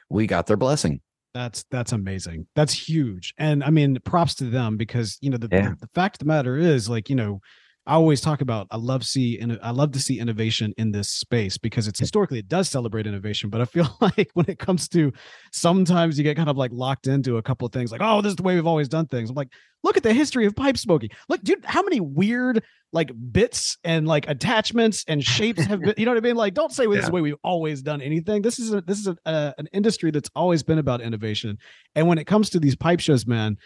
[0.09, 1.01] we got their blessing.
[1.35, 2.47] That's that's amazing.
[2.55, 3.35] That's huge.
[3.39, 5.71] And I mean, props to them because you know the, Yeah.
[5.71, 7.41] the, the fact of the matter is like, you know,
[7.85, 11.09] I always talk about I love see and I love to see innovation in this
[11.09, 14.89] space because it's historically it does celebrate innovation, but I feel like when it comes
[14.91, 15.13] to
[15.53, 18.31] sometimes you get kind of like locked into a couple of things like, oh, this
[18.31, 19.31] is the way we've always done things.
[19.31, 21.11] I'm like, look at the history of pipe smoking.
[21.29, 26.05] Look, dude, how many weird like bits and like attachments and shapes have been, you
[26.05, 26.37] know what I mean?
[26.37, 28.43] Like, don't say well, this is the way we've always done anything.
[28.43, 31.59] This is a, this is a, a, an industry that's always been about innovation.
[31.95, 33.57] And when it comes to these pipe shows, man,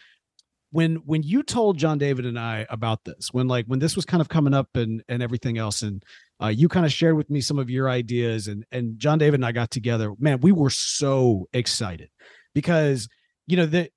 [0.70, 4.05] when when you told John David and I about this, when like when this was
[4.05, 6.02] kind of coming up and and everything else, and
[6.42, 9.37] uh, you kind of shared with me some of your ideas, and and John David
[9.40, 12.11] and I got together, man, we were so excited
[12.55, 13.09] because
[13.46, 13.90] you know that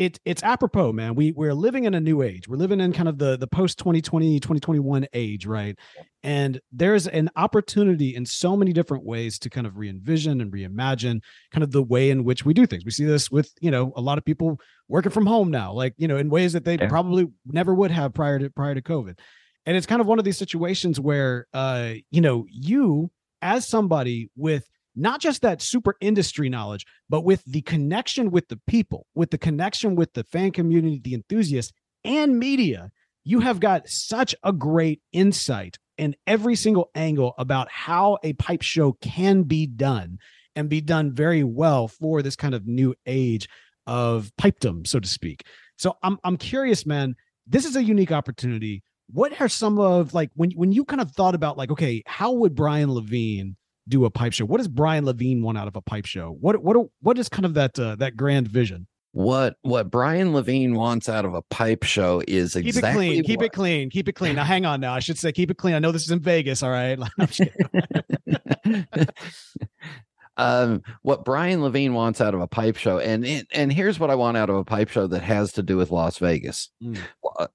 [0.00, 1.14] it it's apropos man.
[1.14, 2.48] We we're living in a new age.
[2.48, 5.78] We're living in kind of the the post 2020 2021 age right?
[6.22, 11.20] And there's an opportunity in so many different ways to kind of re-envision and reimagine
[11.52, 12.84] kind of the way in which we do things.
[12.84, 14.58] We see this with you know a lot of people
[14.88, 16.88] working from home now like you know in ways that they Yeah.
[16.88, 19.18] probably never would have prior to prior to covid.
[19.66, 23.10] And it's kind of one of these situations where uh you know you
[23.42, 24.64] as somebody with
[25.00, 29.38] not just that super industry knowledge but with the connection with the people, with the
[29.38, 31.72] connection with the fan community, the enthusiasts,
[32.04, 32.90] and media,
[33.24, 38.62] you have got such a great insight in every single angle about how a pipe
[38.62, 40.18] show can be done.
[40.56, 43.48] and be done very well for this kind of new age
[43.86, 45.44] of pipedom, so to speak.
[45.78, 47.14] So I'm I'm curious, man.
[47.46, 48.82] This is a unique opportunity.
[49.12, 52.32] What are some of like when when you kind of thought about like, okay, how
[52.32, 53.56] would Brian Levine
[53.90, 54.46] do a pipe show?
[54.46, 56.36] What does Brian Levine want out of a pipe show?
[56.40, 58.86] What what what is kind of that uh, that grand vision?
[59.12, 63.24] What what Brian Levine wants out of a pipe show is Keep exactly it clean.
[63.24, 63.90] Keep what- it clean.
[63.90, 64.36] Keep it clean.
[64.36, 64.80] Now, hang on.
[64.80, 65.74] Now, I should say keep it clean.
[65.74, 66.62] I know this is in Vegas.
[66.62, 66.98] All right.
[70.40, 70.74] I'm just kidding.
[70.74, 74.14] um, what Brian Levine wants out of a pipe show, and and here's what I
[74.14, 76.70] want out of a pipe show that has to do with Las Vegas.
[76.82, 76.98] Mm.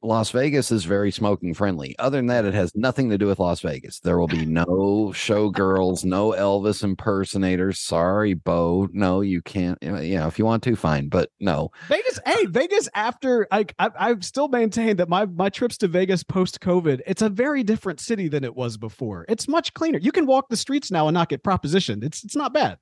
[0.02, 1.96] Las Vegas is very smoking friendly.
[2.00, 4.00] Other than that, it has nothing to do with Las Vegas.
[4.00, 7.80] There will be no showgirls, no Elvis impersonators.
[7.80, 8.88] Sorry, Bo.
[8.94, 9.78] No, you can't.
[9.82, 11.72] You know, if you want to, fine, but no.
[11.88, 12.90] Vegas, hey, Vegas.
[12.96, 17.22] After I, I, I've still maintained that my my trips to Vegas post COVID, it's
[17.22, 19.26] a very different city than it was before.
[19.30, 20.00] It's much cleaner.
[20.00, 22.04] You can walk the streets now and not get propositioned.
[22.04, 22.75] It's it's not bad.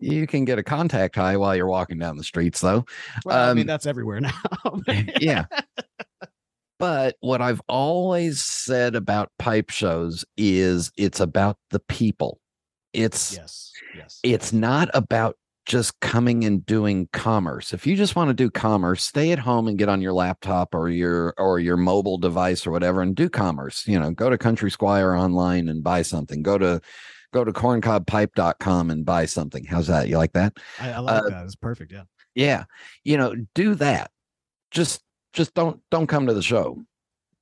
[0.00, 2.84] You can get a contact high while you're walking down the streets, though.
[3.24, 4.32] Well, I mean Um, that's everywhere now.
[5.20, 5.44] yeah.
[6.78, 12.40] But what I've always said about pipe shows is it's about the people.
[12.94, 14.18] It's yes, yes.
[14.22, 15.36] it's not about
[15.66, 17.72] just coming and doing commerce.
[17.72, 20.74] If you just want to do commerce, stay at home and get on your laptop
[20.74, 23.86] or your or your mobile device or whatever and do commerce.
[23.86, 26.42] You know, go to Country Squire online and buy something.
[26.42, 26.80] Go to
[27.32, 29.64] go to corncobpipe.com and buy something.
[29.64, 30.08] How's that?
[30.08, 30.56] You like that?
[30.80, 31.44] I, I like uh, that.
[31.44, 31.92] It's perfect.
[31.92, 32.04] Yeah.
[32.34, 32.64] yeah
[33.04, 34.10] you know do that
[34.70, 36.78] just just don't don't come to the show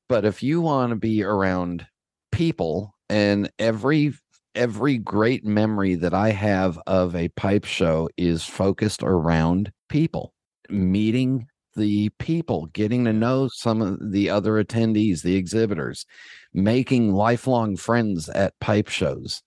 [0.08, 1.86] but if you want to be around
[2.32, 4.14] people and every
[4.54, 10.32] every great memory that i have of a pipe show is focused around people
[10.70, 11.46] meeting
[11.76, 16.06] the people getting to know some of the other attendees the exhibitors
[16.52, 19.42] making lifelong friends at pipe shows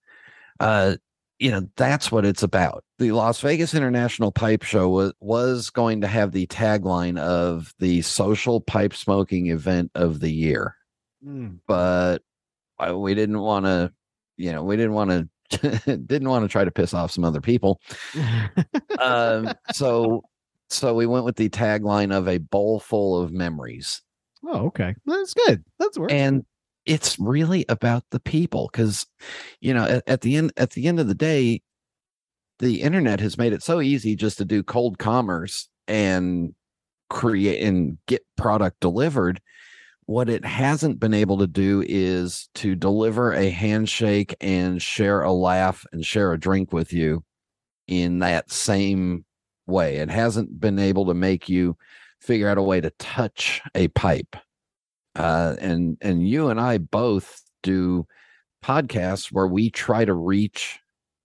[0.61, 0.95] uh
[1.39, 6.01] you know that's what it's about the las vegas international pipe show was, was going
[6.01, 10.75] to have the tagline of the social pipe smoking event of the year
[11.25, 11.59] Mm.
[11.67, 12.23] but
[12.79, 13.91] uh, we didn't want to
[14.37, 15.27] you know we didn't want to
[15.97, 17.79] didn't want to try to piss off some other people
[18.99, 20.23] um so
[20.69, 24.01] so we went with the tagline of a bowl full of memories
[24.47, 24.95] oh, okay.
[25.05, 25.63] That's good.
[25.77, 26.11] That's work.
[26.11, 26.43] and
[26.85, 29.05] it's really about the people because
[29.59, 31.61] you know at, at the end at the end of the day
[32.61, 36.53] the internet has made it so easy just to do cold commerce and
[37.09, 39.41] create and get product delivered.
[40.05, 45.31] What it hasn't been able to do is to deliver a handshake and share a
[45.31, 47.23] laugh and share a drink with you
[47.87, 49.25] in that same
[49.67, 49.97] way.
[49.97, 51.77] It hasn't been able to make you
[52.19, 54.35] figure out a way to touch a pipe
[55.15, 58.05] uh, and and you and I both do
[58.63, 60.79] podcasts where we try to reach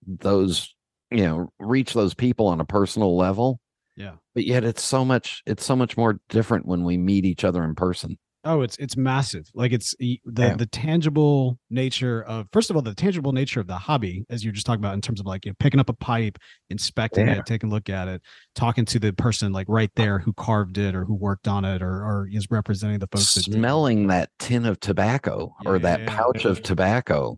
[0.05, 0.73] those
[1.11, 3.59] you know reach those people on a personal level
[3.95, 4.13] Yeah.
[4.35, 7.63] but yet it's so much it's so much more different when we meet each other
[7.63, 9.49] in person Oh, it's it's massive.
[9.53, 10.55] Like it's the Yeah.
[10.55, 14.53] the tangible nature of first of all the tangible nature of the hobby, as you're
[14.53, 16.37] just talking about in terms of like you know, picking up a pipe,
[16.69, 17.39] inspecting Yeah.
[17.39, 18.21] it, taking a look at it,
[18.55, 21.81] talking to the person like right there who carved it or who worked on it
[21.81, 26.15] or or is representing the folks that smelling that tin of tobacco or that Yeah.
[26.15, 27.37] pouch of tobacco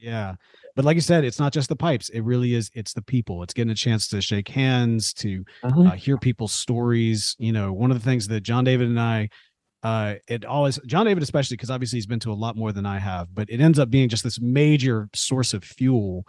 [0.00, 0.34] Yeah.
[0.76, 2.08] But like you said, it's not just the pipes.
[2.10, 2.70] It really is.
[2.72, 3.42] It's the people.
[3.42, 7.34] It's getting a chance to shake hands, to uh, hear people's stories.
[7.40, 9.28] You know, one of the things that John David and I,
[9.82, 12.86] uh, it always John David especially because obviously he's been to a lot more than
[12.86, 16.26] I have, but it ends up being just this major source of fuel.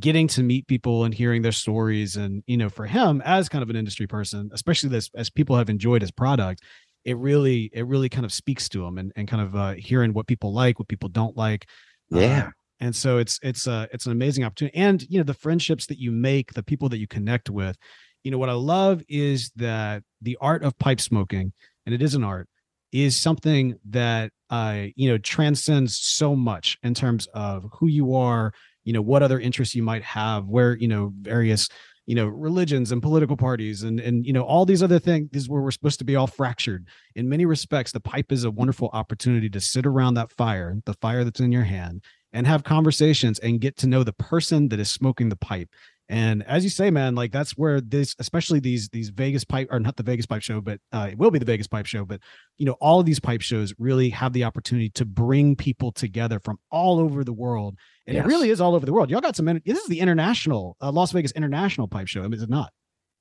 [0.00, 3.62] Getting to meet people and hearing their stories, and you know, for him as kind
[3.62, 6.62] of an industry person, especially this as people have enjoyed his product,
[7.04, 10.14] it really it really kind of speaks to him and and kind of uh, hearing
[10.14, 11.66] what people like, what people don't like.
[12.14, 12.50] Uh, Yeah.
[12.80, 15.98] and so it's it's uh it's an amazing opportunity and you know the friendships that
[15.98, 17.76] you make the people that you connect with
[18.24, 21.52] you know what i love is that the art of pipe smoking
[21.86, 22.48] and it is an art
[22.92, 28.52] is something that uh you know transcends so much in terms of who you are
[28.84, 31.68] you know what other interests you might have where you know various
[32.06, 35.48] you know religions and political parties and and you know all these other things is
[35.48, 36.86] where we're supposed to be all fractured.
[37.14, 40.94] In many respects the pipe is a wonderful opportunity to sit around that fire the
[40.94, 42.02] fire that's in your hand
[42.32, 45.68] and have conversations and get to know the person that is smoking the pipe
[46.12, 49.80] and as you say man like that's where this especially these these vegas pipe or
[49.80, 52.20] not the vegas pipe show but uh, it will be the vegas pipe show but
[52.58, 56.38] you know all of these pipe shows really have the opportunity to bring people together
[56.38, 57.76] from all over the world.
[58.06, 58.24] And Yes.
[58.24, 59.10] it really is all over the world.
[59.10, 62.34] Y'all got some this is the international uh, las vegas international pipe show I mean,
[62.34, 62.72] is it not?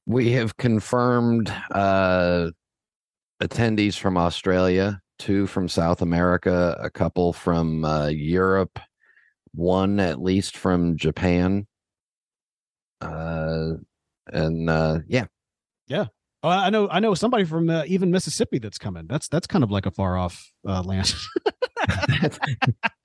[0.05, 2.49] We have confirmed uh
[3.41, 8.79] attendees from australia two from south america a couple from uh europe
[9.53, 11.65] one at least from japan
[13.01, 13.73] uh
[14.31, 15.25] and uh, yeah,
[15.87, 16.05] yeah.
[16.43, 16.89] Oh, I know.
[16.89, 19.05] I know somebody from uh, even Mississippi that's coming.
[19.07, 21.13] That's that's kind of like a far off uh, land.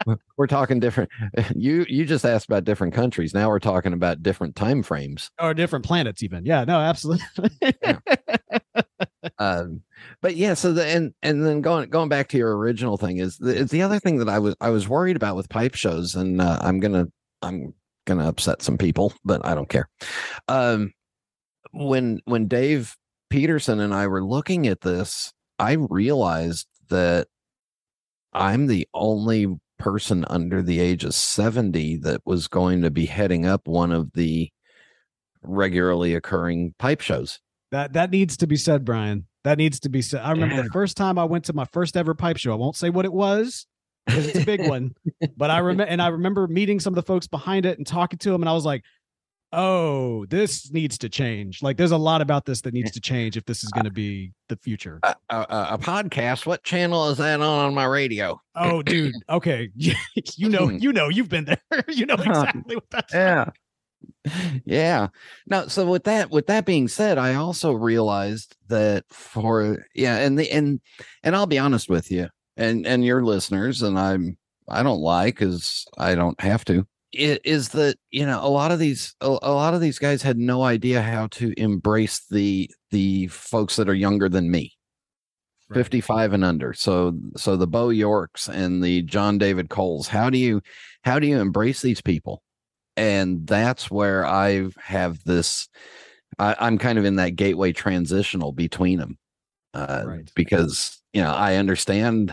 [0.37, 1.11] we're talking different.
[1.55, 3.35] You you just asked about different countries.
[3.35, 5.31] Now we're talking about different time frames.
[5.41, 6.47] or different planets, even.
[6.47, 6.65] Yeah.
[6.65, 7.27] No, absolutely.
[9.39, 9.83] um
[10.23, 13.37] but yeah so the and and then going going back to your original thing is
[13.39, 16.15] the, is the other thing that i was i was worried about with pipe shows
[16.15, 17.07] and uh, i'm gonna
[17.43, 17.75] i'm
[18.07, 19.89] gonna upset some people but i don't care
[20.49, 20.93] um
[21.73, 22.97] when when dave
[23.31, 27.27] peterson and i were looking at this i realized that
[28.33, 29.47] i'm the only
[29.79, 34.13] person under the age of 70 that was going to be heading up one of
[34.15, 34.51] the
[35.43, 37.41] regularly occurring pipe shows
[37.73, 39.27] that that needs to be said, Brian.
[39.43, 40.21] That needs to be said.
[40.23, 40.63] I remember Yeah.
[40.63, 42.53] the first time I went to my first ever pipe show.
[42.53, 43.67] I won't say what it was
[44.07, 44.95] because it's a big one,
[45.37, 48.19] but I remember and I remember meeting some of the folks behind it and talking
[48.21, 48.85] to them, and I was like,
[49.53, 51.63] "Oh, this needs to change.
[51.63, 53.91] Like, there's a lot about this that needs to change if this is going to
[53.91, 56.47] be the future." a, podcast.
[56.47, 58.41] What channel is that on on my radio?
[58.55, 59.15] Oh, dude.
[59.29, 60.79] Okay, you know, hmm.
[60.79, 61.59] you know, you've been there.
[61.89, 63.13] you know exactly what that's.
[63.13, 63.51] Yeah.
[64.65, 65.09] Yeah.
[65.47, 70.39] Now, so with that, with that being said, I also realized that for yeah, and
[70.39, 70.81] the and
[71.23, 74.37] and I'll be honest with you and and your listeners, and I'm
[74.69, 76.87] I don't lie because I don't have to.
[77.13, 80.23] It is that you know a lot of these a, a lot of these guys
[80.23, 84.73] had no idea how to embrace the the folks that are younger than me.
[85.75, 90.39] 55 and under so so the bo yorks and the john david coles how do
[90.39, 90.61] you
[91.03, 92.41] how do you embrace these people
[92.97, 95.67] and that's where i have this
[96.39, 99.19] I, i'm kind of in that gateway transitional between them
[99.75, 100.31] uh, Right.
[100.37, 102.33] because you know i understand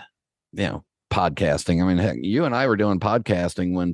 [0.54, 3.94] you know podcasting i mean heck, you and i were doing podcasting when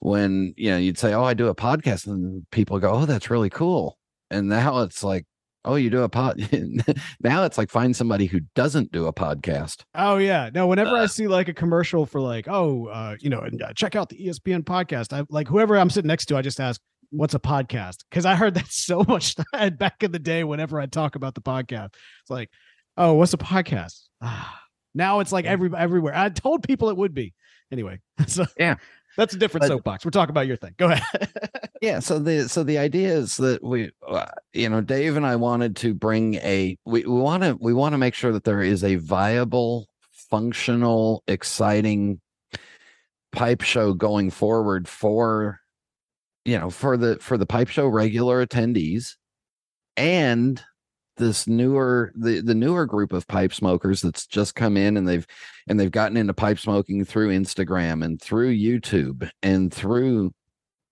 [0.00, 3.30] when you know you'd say oh i do a podcast and people go oh that's
[3.30, 3.98] really cool
[4.30, 5.24] and now it's like
[5.64, 6.36] oh you do a pod
[7.20, 10.68] now it's like find somebody who doesn't do a podcast Oh yeah, no.
[10.68, 13.72] Whenever I Uh, see like a commercial for like, oh, uh, you know, and, uh,
[13.72, 15.12] check out the ESPN podcast.
[15.12, 16.36] I like whoever I'm sitting next to.
[16.36, 20.20] I just ask, "What's a podcast?" Because I heard that so much back in the
[20.20, 20.44] day.
[20.44, 21.88] Whenever I talk about the podcast,
[22.22, 22.48] it's like,
[22.96, 24.02] oh, what's a podcast?
[24.22, 24.60] Ah,
[24.98, 26.14] now it's like every everywhere.
[26.14, 27.32] I told people it would be
[27.72, 28.00] anyway.
[28.26, 28.74] So Yeah.
[29.16, 30.04] that's a different But- soapbox.
[30.04, 30.74] We're talking about your thing.
[30.76, 31.30] Go ahead.
[31.80, 35.36] yeah so the so the idea is that we uh, you know dave and i
[35.36, 38.62] wanted to bring a we we want to we want to make sure that there
[38.62, 39.86] is a viable
[40.28, 42.20] functional exciting
[43.30, 45.60] pipe show going forward for
[46.44, 49.14] you know for the for the pipe show regular attendees
[49.96, 50.60] and
[51.18, 55.26] this newer the the newer group of pipe smokers that's just come in and they've
[55.68, 60.32] and they've gotten into pipe smoking through Instagram and through YouTube and through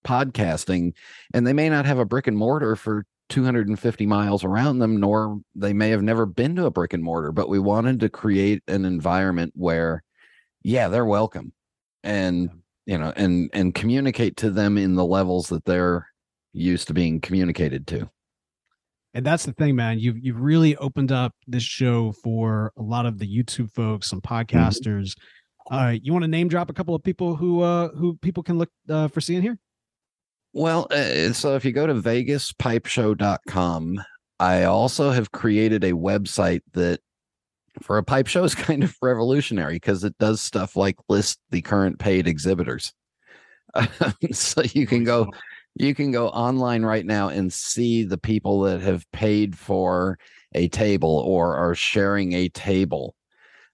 [0.05, 0.93] podcasting
[1.35, 5.41] and they may not have a brick and mortar for 250 miles around them nor
[5.57, 8.63] they may have never been to a brick and mortar but we wanted to create
[8.69, 10.05] an environment where
[10.63, 11.53] yeah they're welcome
[12.05, 12.51] and
[12.87, 16.07] you know and and communicate to them in the levels that they're
[16.53, 18.09] used to being communicated to
[19.17, 19.99] And that's the thing, man.
[19.99, 24.23] You've you've really opened up this show for a lot of the YouTube folks and
[24.23, 25.17] podcasters.
[25.71, 28.59] Uh, you want to name drop a couple of people who uh who people can
[28.59, 29.59] look uh, for seeing here?
[30.53, 34.05] Well, uh, so if you go to vegaspipeshow.com,
[34.39, 37.01] I also have created a website that
[37.81, 41.63] for a pipe show is kind of revolutionary because it does stuff like list the
[41.63, 42.93] current paid exhibitors.
[44.33, 45.31] so you can go
[45.79, 50.19] you can go online right now and see the people that have paid for
[50.55, 53.15] a table or are sharing a table.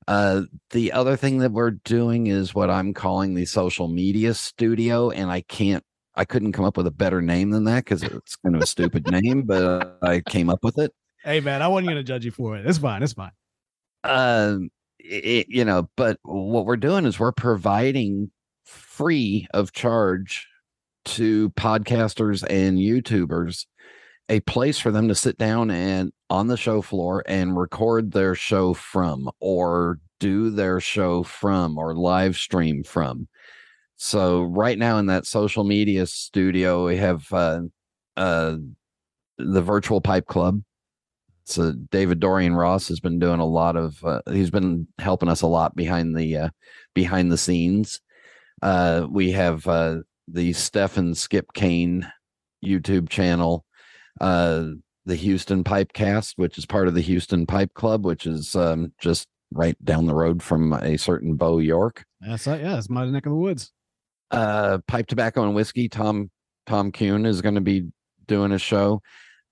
[0.08, 5.10] Uh, the other thing that we're doing is what I'm calling the social media studio,
[5.10, 5.84] and I can't
[6.14, 8.66] I couldn't come up with a better name than that because it's kind of a
[8.66, 10.92] stupid name, but uh, I came up with it.
[11.24, 12.66] Hey, man, I wasn't gonna judge you for it.
[12.66, 13.02] It's fine.
[13.02, 13.30] It's fine.
[14.02, 18.32] Um, it, you know, but what we're doing is we're providing
[18.64, 20.48] free of charge
[21.04, 23.66] to podcasters and YouTubers
[24.28, 28.34] a place for them to sit down and on the show floor and record their
[28.34, 33.28] show from or do their show from or live stream from.
[33.96, 37.62] So right now in that social media studio, we have uh,
[38.16, 38.56] uh,
[39.38, 40.62] the Virtual Pipe Club.
[41.44, 44.02] So David Dorian Ross has been doing a lot of.
[44.04, 46.48] Uh, he's been helping us a lot behind the uh,
[46.94, 48.00] behind the scenes.
[48.62, 49.98] Uh, we have uh,
[50.32, 52.10] the Stefan Skip Kane
[52.64, 53.64] YouTube channel,
[54.20, 54.66] uh,
[55.04, 59.28] the Houston Pipecast, which is part of the Houston Pipe Club, which is um, just
[59.52, 62.04] right down the road from a certain Bo York.
[62.20, 63.72] That's uh, yeah, it's my neck of the woods.
[64.30, 66.30] uh pipe tobacco and whiskey tom
[66.66, 67.88] tom kuhn is going to be
[68.26, 69.02] doing a show.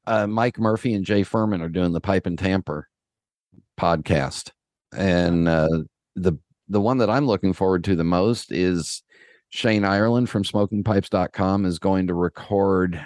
[0.07, 2.89] Uh, Mike Murphy and Jay Furman are doing the Pipe and Tamper
[3.79, 4.51] podcast,
[4.97, 5.69] and uh,
[6.17, 6.33] the
[6.69, 9.03] the one that I'm looking forward to the most is
[9.51, 13.05] Shane Ireland from SmokingPipes.com is going to record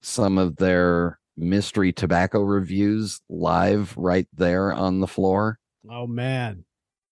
[0.00, 5.58] some of their mystery tobacco reviews live right there on the floor.
[5.88, 6.64] Oh man.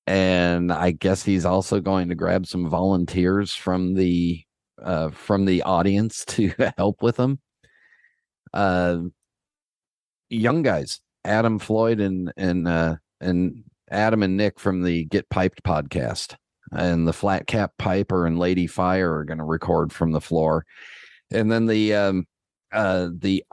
[0.07, 4.43] And I guess he's also going to grab some volunteers from the
[4.83, 7.41] uh from the audience to help with them.
[8.53, 8.99] Uh
[10.31, 15.63] young guys, Adam Floyd and and uh and Adam and Nick from the Get Piped
[15.63, 16.37] podcast
[16.75, 20.65] and the Flat Cap Piper and Lady Fire are going to record from the floor.
[21.33, 22.27] And then the um
[22.73, 23.45] uh the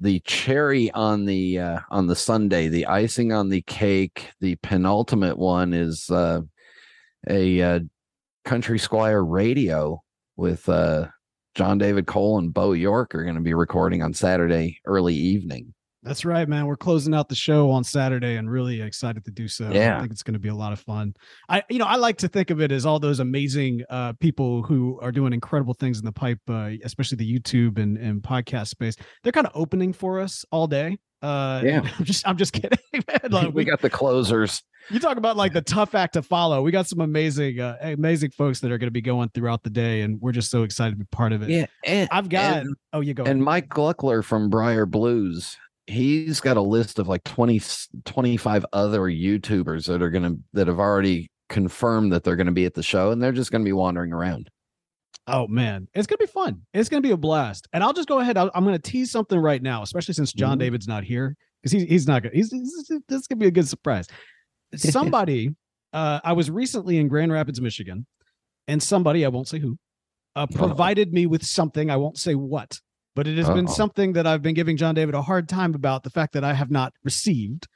[0.00, 5.38] the cherry on the uh on the sundae the icing on the cake the penultimate
[5.38, 6.40] one is uh
[7.28, 7.80] a uh
[8.44, 10.02] country squire radio
[10.36, 11.06] with uh
[11.54, 15.72] john david cole and bo york are going to be recording on saturday early evening
[16.02, 16.66] That's right, man.
[16.66, 19.70] We're closing out the show on Saturday and really excited to do so.
[19.70, 19.96] Yeah.
[19.96, 21.14] I think it's going to be a lot of fun.
[21.48, 24.62] I, you know, I like to think of it as all those amazing uh, people
[24.62, 28.68] who are doing incredible things in the pipe, uh, especially the YouTube and, and podcast
[28.68, 28.94] space.
[29.22, 30.98] They're kind of opening for us all day.
[31.20, 31.80] Uh, Yeah.
[31.98, 32.78] I'm just, I'm just kidding.
[32.92, 33.30] Man.
[33.30, 36.62] Like, we got the closers you talk about like the tough act to follow.
[36.62, 39.70] We got some amazing, uh, amazing folks that are going to be going throughout the
[39.70, 41.50] day, and we're just so excited to be part of it.
[41.50, 42.58] yeah and, I've got.
[42.62, 43.24] and- oh, you go.
[43.24, 45.56] and Mike Glukler from Briar Blues,
[45.88, 47.60] he's got a list of like 20,
[48.04, 52.52] 25 other YouTubers that are going to, that have already confirmed that they're going to
[52.52, 54.50] be at the show and they're just going to be wandering around.
[55.30, 56.62] Oh man, it's gonna be fun.
[56.72, 57.68] It's gonna be a blast.
[57.74, 58.38] And I'll just go ahead.
[58.38, 60.60] I'll, I'm gonna tease something right now, especially since John Mhm.
[60.60, 62.32] David's not here because he's he's not good.
[62.32, 64.06] He's, he's this is gonna be a good surprise.
[64.74, 65.54] Somebody,
[65.92, 68.06] uh, I was recently in Grand Rapids, Michigan,
[68.68, 69.76] and somebody I won't say who,
[70.34, 72.80] uh, provided me with something I won't say what,
[73.18, 73.74] but it has been Uh-oh.
[73.74, 76.54] something that I've been giving John David a hard time about the fact that I
[76.54, 77.66] have not received.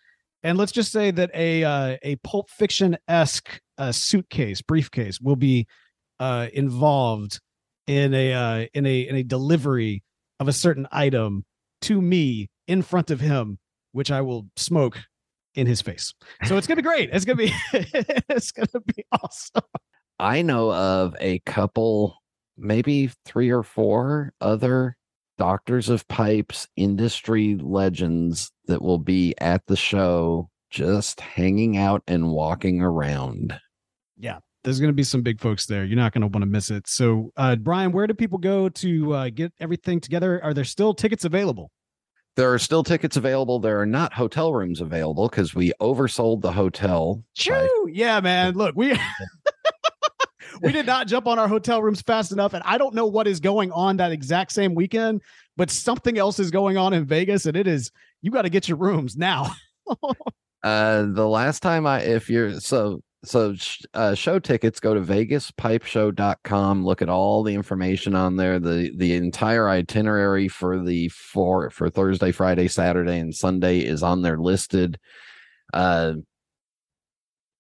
[0.45, 5.35] And let's just say that a uh, a Pulp Fiction esque uh, suitcase, briefcase, will
[5.35, 5.67] be
[6.21, 7.41] uh, involved
[7.89, 10.05] in a uh, in a in a delivery
[10.39, 11.45] of a certain item
[11.81, 13.59] to me in front of him,
[13.91, 15.01] which I will smoke
[15.57, 16.15] in his face.
[16.45, 17.11] So it's gonna be great.
[17.13, 19.65] It's gonna be it's gonna be awesome.
[20.21, 22.15] I know of a couple,
[22.57, 24.97] maybe three or four other
[25.43, 32.31] doctors of pipes industry legends that will be at the show just hanging out and
[32.31, 33.59] walking around.
[34.17, 35.85] Yeah, there's gonna be some big folks there.
[35.85, 36.87] You're not gonna want to miss it.
[36.87, 40.41] So, uh, Brian, where do people go to uh, get everything together?
[40.45, 41.73] Are there still tickets available?
[42.37, 43.59] There are still tickets available.
[43.59, 47.25] There are not hotel rooms available because we oversold the hotel.
[47.49, 48.55] by- Yeah, man.
[48.55, 48.93] Look, we
[50.63, 53.27] we did not jump on our hotel rooms fast enough, and I don't know what
[53.27, 55.23] is going on that exact same weekend,
[55.57, 57.91] but something else is going on in Vegas, and it is
[58.23, 59.53] you got to get your rooms now.
[60.65, 63.55] Uh, the last time I, if you're so so,
[63.95, 66.85] uh, show tickets go to vegaspipeshow.com.
[66.85, 68.59] Look at all the information on there.
[68.59, 74.23] the The entire itinerary for the for for Thursday, Friday, Saturday, and Sunday is on
[74.23, 74.99] there listed.
[75.73, 76.15] Uh,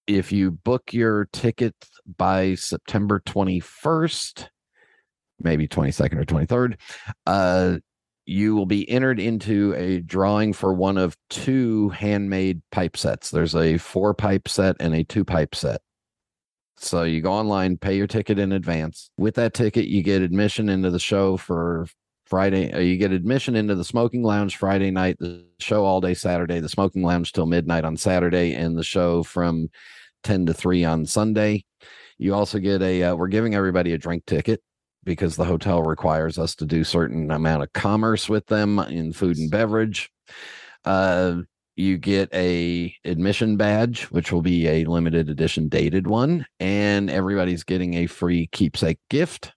[0.06, 1.74] if you book your ticket
[2.16, 4.50] by September twenty first,
[5.40, 6.78] maybe twenty second or twenty third,
[7.26, 7.78] uh,
[8.24, 13.30] you will be entered into a drawing for one of two handmade pipe sets.
[13.30, 15.80] There's a four pipe set and a two pipe set.
[16.76, 19.10] So you go online, pay your ticket in advance.
[19.16, 21.86] With that ticket, you get admission into the show for
[22.32, 22.72] Friday.
[22.72, 26.60] Uh, you get admission into the smoking lounge Friday night, the show all day Saturday,
[26.60, 29.68] the smoking lounge till midnight on Saturday, and the show from
[30.22, 31.62] 10 to 3 on Sunday.
[32.16, 34.62] You also get a, uh, we're giving everybody a drink ticket
[35.04, 39.36] because the hotel requires us to do certain amount of commerce with them in food
[39.36, 40.10] and beverage.
[40.86, 41.42] Uh,
[41.76, 47.64] you get a admission badge, which will be a limited edition dated one, and everybody's
[47.64, 49.52] getting a free keepsake gift.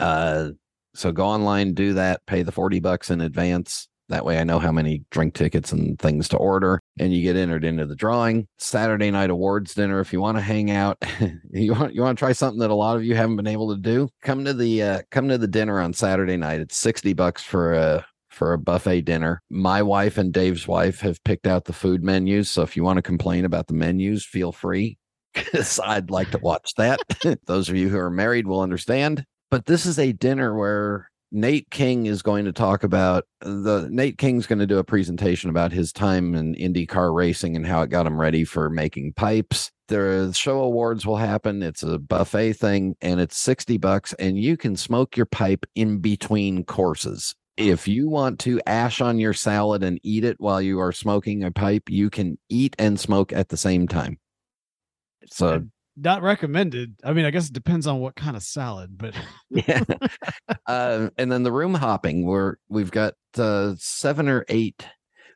[0.00, 0.48] Uh,
[0.96, 3.88] so go online, do that, pay the 40 bucks in advance.
[4.08, 7.36] That way I know how many drink tickets and things to order and you get
[7.36, 8.46] entered into the drawing.
[8.58, 10.96] Saturday night awards dinner if you want to hang out.
[11.50, 13.74] you want you want to try something that a lot of you haven't been able
[13.74, 14.08] to do.
[14.22, 16.60] Come to the uh come to the dinner on Saturday night.
[16.60, 19.42] It's 60 bucks for a for a buffet dinner.
[19.50, 22.98] My wife and Dave's wife have picked out the food menus, so if you want
[22.98, 24.98] to complain about the menus, feel free
[25.34, 27.00] cuz I'd like to watch that.
[27.46, 29.24] Those of you who are married will understand.
[29.50, 34.18] But this is a dinner where Nate King is going to talk about the Nate
[34.18, 37.90] King's going to do a presentation about his time in IndyCar racing and how it
[37.90, 39.70] got him ready for making pipes.
[39.88, 41.62] The show awards will happen.
[41.62, 45.98] It's a buffet thing and it's 60 bucks and you can smoke your pipe in
[45.98, 47.34] between courses.
[47.56, 51.42] if you want to ash on your salad and eat it while you are smoking
[51.42, 54.18] a pipe, you can eat and smoke at the same time.
[55.30, 55.64] So
[55.96, 56.96] Not recommended.
[57.02, 59.14] I mean, I guess it depends on what kind of salad, but
[59.50, 59.82] yeah.
[60.66, 64.86] uh, and then the room hopping, where we've got uh, seven or eight.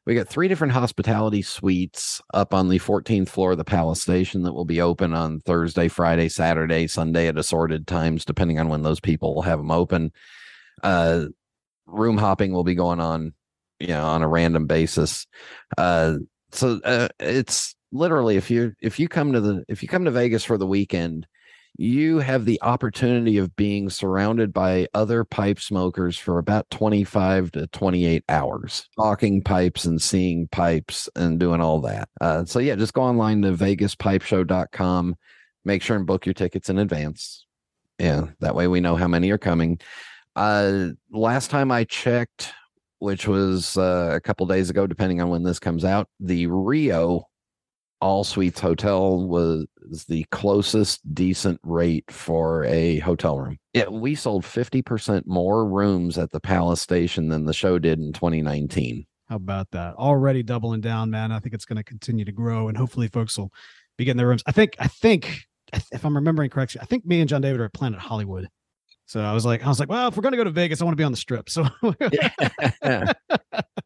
[0.07, 4.43] We got three different hospitality suites up on the 14th floor of the Palace Station
[4.43, 8.83] that will be open on Thursday, Friday, Saturday, Sunday at assorted times, depending on when
[8.83, 10.11] those people will have them open.
[10.83, 11.27] Uh,
[11.87, 13.35] room hopping will be going on,
[13.79, 15.27] you know, on a random basis.
[15.77, 16.15] Uh,
[16.51, 20.11] so uh, it's literally if you if you come to the if you come to
[20.11, 21.27] Vegas for the weekend,
[21.77, 27.67] you have the opportunity of being surrounded by other pipe smokers for about 25 to
[27.69, 32.09] 28 hours talking pipes and seeing pipes and doing all that.
[32.21, 35.17] Uh, so yeah just go online to vegaspipeshow.com
[35.65, 37.47] make sure and book your tickets in advance.
[37.99, 39.81] Yeah that way we know how many are coming.
[40.37, 42.53] Uh last time i checked
[42.99, 47.25] which was uh, a couple days ago depending on when this comes out the rio
[48.01, 49.67] all suites hotel was
[50.09, 53.59] the closest decent rate for a hotel room.
[53.75, 58.13] Yeah, we sold 50% more rooms at the Palace Station than the show did in
[58.13, 59.07] 2019.
[59.29, 59.95] how about that?
[59.95, 61.31] Already doubling down, man.
[61.33, 63.53] I think it's going to continue to grow, and hopefully, folks will
[63.97, 64.43] be getting their rooms.
[64.47, 67.67] I think, I think, if I'm remembering correctly, I think me and John David are
[67.67, 68.49] at Planet Hollywood.
[69.11, 70.81] So I was like, I was like, well, if we're going to go to Vegas,
[70.81, 71.51] I want to be on the strip.
[71.51, 71.67] So
[72.13, 72.31] yeah.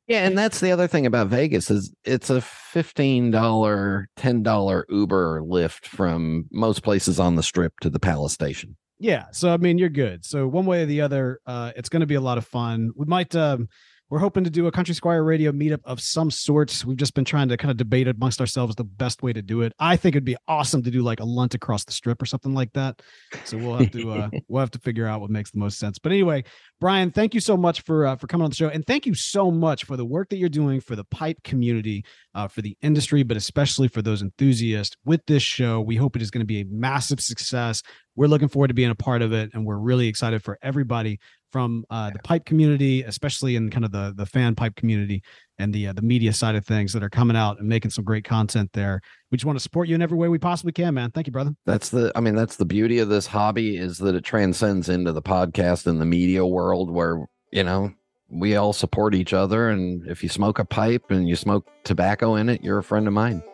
[0.07, 5.87] yeah, and that's the other thing about Vegas is it's a $15, $10 Uber lift
[5.87, 8.77] from most places on the strip to the Palace Station.
[8.99, 12.01] yeah so i mean you're good so one way or the other uh it's going
[12.01, 13.67] to be a lot of fun we might um
[14.15, 16.85] we're hoping to do a country squire radio meetup of some sorts.
[16.85, 19.63] We've just been trying to kind of debate amongst ourselves the best way to do
[19.63, 19.73] it.
[19.81, 22.55] I think it'd be awesome to do like a lunt across the strip or something
[22.55, 23.03] like that.
[23.45, 25.99] So we'll have to uh we'll have to figure out what makes the most sense.
[25.99, 26.45] But anyway
[26.81, 28.69] brian thank you so much for uh, for coming on the show.
[28.69, 32.05] And thank you so much for the work that you're doing for the pipe community
[32.37, 35.81] uh, for the industry but especially for those enthusiasts with this show.
[35.81, 37.83] We hope it is going to be a massive success.
[38.15, 41.19] We're looking forward to being a part of it and we're really excited for everybody
[41.55, 45.23] from uh, the pipe community especially in kind of the the fan pipe community
[45.61, 48.03] and the uh, the media side of things that are coming out and making some
[48.03, 49.01] great content there.
[49.31, 51.13] We just want to support you in every way we possibly can man.
[51.13, 51.53] Thank you brother.
[51.65, 55.13] That's the I mean that's the beauty of this hobby is that it transcends into
[55.13, 57.93] the podcast and the media world where, you know,
[58.29, 59.69] we all support each other.
[59.69, 63.07] And if you smoke a pipe and you smoke tobacco in it, you're a friend
[63.07, 63.45] of mine.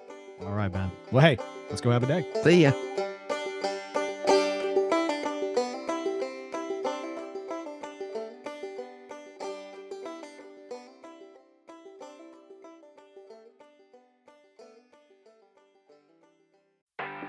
[0.41, 0.91] all right man.
[1.13, 1.37] Well hey
[1.69, 2.27] let's go have a day.
[2.45, 2.73] See ya.